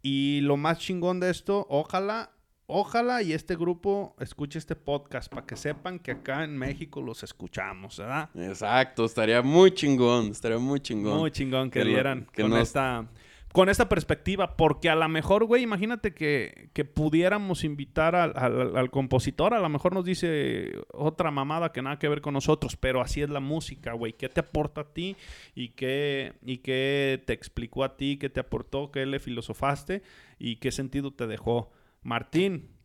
Y 0.00 0.40
lo 0.40 0.56
más 0.56 0.78
chingón 0.78 1.20
de 1.20 1.28
esto, 1.28 1.66
ojalá, 1.68 2.32
ojalá 2.72 3.22
y 3.22 3.32
este 3.32 3.56
grupo 3.56 4.14
escuche 4.20 4.58
este 4.58 4.76
podcast 4.76 5.30
para 5.32 5.46
que 5.46 5.56
sepan 5.56 5.98
que 5.98 6.12
acá 6.12 6.44
en 6.44 6.56
México 6.56 7.00
los 7.02 7.22
escuchamos, 7.22 7.98
¿verdad? 7.98 8.30
Exacto, 8.34 9.04
estaría 9.04 9.42
muy 9.42 9.72
chingón, 9.72 10.28
estaría 10.30 10.58
muy 10.58 10.80
chingón. 10.80 11.18
Muy 11.18 11.30
chingón 11.30 11.70
que, 11.70 11.80
Que 11.80 11.84
dieran 11.88 12.26
que 12.32 12.42
con, 12.42 12.54
esta, 12.56 13.06
con 13.52 13.68
esta 13.68 13.88
perspectiva. 13.88 14.56
Porque 14.56 14.88
a 14.88 14.94
lo 14.94 15.08
mejor, 15.08 15.44
güey, 15.44 15.62
imagínate 15.62 16.14
que, 16.14 16.70
que 16.72 16.84
pudiéramos 16.84 17.64
invitar 17.64 18.14
al, 18.14 18.32
al- 18.36 18.76
al 18.76 18.90
compositor. 18.90 19.52
A 19.54 19.58
lo 19.60 19.68
mejor 19.68 19.92
nos 19.92 20.04
dice 20.04 20.72
otra 20.92 21.30
mamada 21.30 21.72
que 21.72 21.82
nada 21.82 21.98
que 21.98 22.08
ver 22.08 22.20
con 22.20 22.34
nosotros. 22.34 22.76
Pero 22.76 23.00
así 23.00 23.20
es 23.22 23.30
la 23.30 23.40
música, 23.40 23.92
güey. 23.94 24.12
¿Qué 24.12 24.28
te 24.28 24.40
aporta 24.40 24.82
a 24.82 24.92
ti? 24.92 25.16
¿Y 25.54 25.70
qué, 25.70 26.34
¿Y 26.44 26.58
qué 26.58 27.22
te 27.26 27.32
explicó 27.32 27.82
a 27.84 27.96
ti? 27.96 28.16
¿Qué 28.18 28.28
te 28.30 28.40
aportó? 28.40 28.90
¿Qué 28.92 29.04
le 29.06 29.18
filosofaste? 29.18 30.02
¿Y 30.38 30.56
qué 30.56 30.70
sentido 30.70 31.12
te 31.12 31.26
dejó? 31.26 31.72
Martín, 32.02 32.76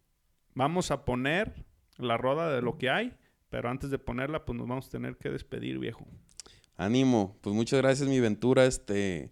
vamos 0.53 0.91
a 0.91 1.05
poner 1.05 1.65
la 1.97 2.17
roda 2.17 2.53
de 2.53 2.61
lo 2.61 2.77
que 2.77 2.89
hay. 2.89 3.17
Pero 3.49 3.69
antes 3.69 3.89
de 3.89 3.99
ponerla, 3.99 4.43
pues 4.43 4.57
nos 4.57 4.67
vamos 4.67 4.87
a 4.87 4.89
tener 4.89 5.15
que 5.17 5.29
despedir, 5.29 5.79
viejo. 5.79 6.05
Ánimo, 6.75 7.37
pues 7.41 7.55
muchas 7.55 7.79
gracias 7.79 8.09
mi 8.09 8.19
Ventura, 8.19 8.65
este, 8.65 9.31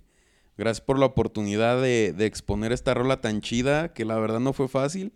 gracias 0.56 0.80
por 0.80 0.98
la 0.98 1.08
oportunidad 1.08 1.82
de, 1.82 2.14
de 2.14 2.26
exponer 2.26 2.72
esta 2.72 2.94
rola 2.94 3.20
tan 3.20 3.42
chida, 3.42 3.92
que 3.92 4.06
la 4.06 4.18
verdad 4.18 4.40
no 4.40 4.54
fue 4.54 4.70
fácil. 4.70 5.12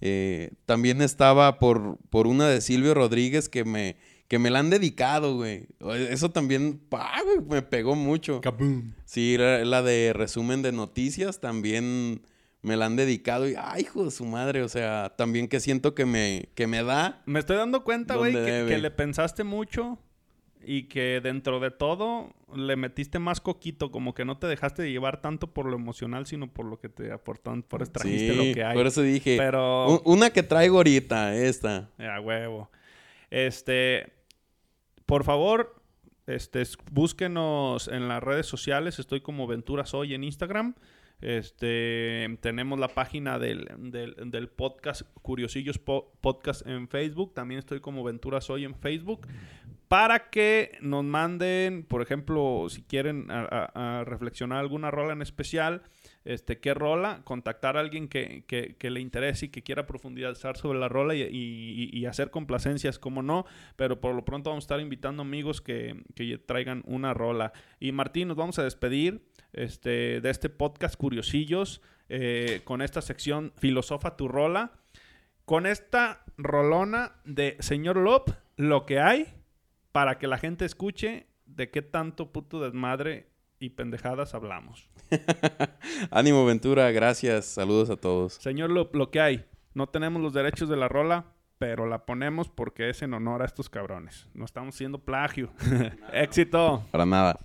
Eh, 0.00 0.54
también 0.66 1.02
estaba 1.02 1.58
por, 1.60 1.98
por 2.10 2.26
una 2.26 2.48
de 2.48 2.60
Silvio 2.60 2.94
Rodríguez 2.94 3.48
que 3.48 3.64
me, 3.64 3.96
que 4.26 4.40
me 4.40 4.50
la 4.50 4.58
han 4.58 4.70
dedicado, 4.70 5.36
güey. 5.36 5.66
Eso 6.10 6.30
también, 6.30 6.78
pa, 6.78 7.22
güey, 7.22 7.38
me 7.48 7.62
pegó 7.62 7.94
mucho. 7.94 8.40
Kaboom. 8.40 8.94
Sí, 9.04 9.36
la, 9.38 9.64
la 9.64 9.82
de 9.82 10.12
resumen 10.14 10.62
de 10.62 10.72
noticias 10.72 11.40
también 11.40 12.22
me 12.68 12.76
la 12.76 12.86
han 12.86 12.94
dedicado 12.96 13.48
y, 13.48 13.54
ay, 13.58 13.82
hijo 13.82 14.04
de 14.04 14.10
su 14.10 14.24
madre, 14.24 14.62
o 14.62 14.68
sea, 14.68 15.14
también 15.16 15.48
que 15.48 15.58
siento 15.58 15.94
que 15.94 16.04
me, 16.06 16.50
que 16.54 16.66
me 16.66 16.82
da. 16.84 17.22
Me 17.26 17.40
estoy 17.40 17.56
dando 17.56 17.82
cuenta, 17.82 18.14
güey, 18.16 18.32
¿Dónde 18.32 18.66
que, 18.68 18.78
le 18.78 18.90
pensaste 18.90 19.42
mucho 19.42 19.98
y 20.64 20.84
que 20.84 21.20
dentro 21.22 21.60
de 21.60 21.70
todo 21.70 22.32
le 22.54 22.76
metiste 22.76 23.18
más 23.18 23.40
coquito, 23.40 23.90
como 23.90 24.14
que 24.14 24.24
no 24.24 24.38
te 24.38 24.46
dejaste 24.46 24.82
de 24.82 24.90
llevar 24.90 25.20
tanto 25.20 25.52
por 25.54 25.66
lo 25.66 25.76
emocional, 25.76 26.26
sino 26.26 26.52
por 26.52 26.66
lo 26.66 26.78
que 26.78 26.88
te 26.88 27.10
aportan, 27.10 27.62
por 27.62 27.82
eso 27.82 27.92
trajiste 27.92 28.32
Sí, 28.32 28.48
lo 28.48 28.54
que 28.54 28.62
hay. 28.64 28.76
por 28.76 28.86
eso 28.86 29.02
dije, 29.02 29.36
Pero, 29.38 30.00
una 30.04 30.30
que 30.30 30.42
traigo 30.42 30.76
ahorita, 30.76 31.34
esta. 31.34 31.90
a 31.98 32.20
huevo. 32.20 32.70
Este, 33.30 34.12
por 35.06 35.24
favor, 35.24 35.80
este, 36.26 36.60
es- 36.60 36.76
búsquenos 36.90 37.88
en 37.88 38.08
las 38.08 38.22
redes 38.22 38.46
sociales. 38.46 38.98
Estoy 38.98 39.20
como 39.20 39.46
Ventura 39.46 39.86
Soy 39.86 40.14
en 40.14 40.24
Instagram. 40.24 40.74
Este, 41.20 42.38
tenemos 42.40 42.78
la 42.78 42.88
página 42.88 43.38
del, 43.38 43.68
del- 43.78 44.48
podcast 44.48 45.02
Curiosillos 45.22 45.78
Po- 45.78 46.12
Podcast 46.20 46.66
en 46.66 46.88
Facebook. 46.88 47.34
También 47.34 47.58
estoy 47.58 47.80
como 47.80 48.04
Ventura 48.04 48.40
Soy 48.40 48.64
en 48.64 48.74
Facebook. 48.74 49.26
Para 49.88 50.28
que 50.30 50.76
nos 50.80 51.02
manden, 51.02 51.82
por 51.82 52.02
ejemplo, 52.02 52.66
si 52.68 52.82
quieren 52.82 53.26
reflexionar 54.04 54.58
alguna 54.58 54.90
rola 54.90 55.14
en 55.14 55.22
especial, 55.22 55.82
este, 56.28 56.58
qué 56.60 56.74
rola, 56.74 57.22
contactar 57.24 57.76
a 57.76 57.80
alguien 57.80 58.06
que, 58.08 58.44
que- 58.46 58.76
que 58.76 58.90
le 58.90 59.00
interese 59.00 59.46
y 59.46 59.48
que 59.48 59.62
quiera 59.62 59.86
profundizar 59.86 60.56
sobre 60.56 60.78
la 60.78 60.88
rola 60.88 61.14
y, 61.14 61.22
y- 61.92 62.06
hacer 62.06 62.30
complacencias, 62.30 62.98
como 62.98 63.22
no, 63.22 63.46
pero 63.76 64.00
por 64.00 64.14
lo 64.14 64.24
pronto 64.24 64.50
vamos 64.50 64.64
a 64.64 64.66
estar 64.66 64.80
invitando 64.80 65.22
amigos 65.22 65.60
que, 65.60 66.02
que 66.14 66.38
traigan 66.38 66.82
una 66.86 67.14
rola. 67.14 67.52
Y 67.80 67.92
Martín, 67.92 68.28
nos 68.28 68.36
vamos 68.36 68.58
a 68.58 68.62
despedir 68.64 69.22
este, 69.52 70.20
de 70.20 70.30
este 70.30 70.48
podcast 70.50 70.96
Curiosillos 70.96 71.80
eh, 72.08 72.60
con 72.64 72.82
esta 72.82 73.00
sección 73.02 73.52
Filosofa 73.56 74.16
tu 74.16 74.28
rola, 74.28 74.72
con 75.44 75.64
esta 75.66 76.24
rolona 76.36 77.12
de 77.24 77.56
Señor 77.60 77.96
Lop, 77.96 78.30
lo 78.56 78.84
que 78.86 79.00
hay, 79.00 79.34
para 79.92 80.18
que 80.18 80.26
la 80.26 80.36
gente 80.38 80.64
escuche 80.64 81.26
de 81.46 81.70
qué 81.70 81.80
tanto 81.80 82.32
puto 82.32 82.60
desmadre 82.60 83.28
y 83.60 83.70
pendejadas 83.70 84.34
hablamos. 84.34 84.88
Ánimo 86.10 86.44
Ventura, 86.44 86.90
gracias, 86.90 87.46
saludos 87.46 87.90
a 87.90 87.96
todos. 87.96 88.34
Señor 88.34 88.70
Lop, 88.70 88.94
lo 88.94 89.10
que 89.10 89.20
hay. 89.20 89.44
No 89.74 89.88
tenemos 89.88 90.22
los 90.22 90.32
derechos 90.32 90.68
de 90.68 90.76
la 90.76 90.88
rola, 90.88 91.26
pero 91.58 91.86
la 91.86 92.06
ponemos 92.06 92.48
porque 92.48 92.88
es 92.88 93.02
en 93.02 93.14
honor 93.14 93.42
a 93.42 93.46
estos 93.46 93.68
cabrones. 93.68 94.28
No 94.34 94.44
estamos 94.44 94.74
haciendo 94.74 94.98
plagio. 94.98 95.50
Éxito. 96.12 96.84
Para 96.90 97.06
nada. 97.06 97.38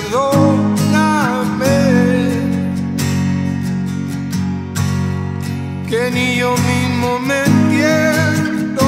Perdóname. 0.00 1.78
Que 5.88 6.10
ni 6.10 6.36
yo 6.36 6.54
mismo 6.56 7.18
me 7.18 7.44
entiendo. 7.44 8.86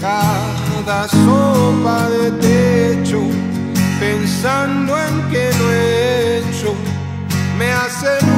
Cada 0.00 1.08
sopa 1.08 2.08
de 2.10 2.30
techo, 2.32 3.20
pensando 3.98 4.98
en 4.98 5.30
que 5.30 5.50
no 5.58 5.70
he 5.70 6.38
hecho, 6.38 6.74
me 7.58 7.72
hace 7.72 8.33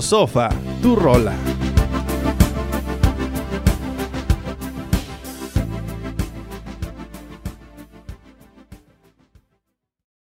Filosofa, 0.00 0.48
tu 0.80 0.94
rola. 0.96 1.49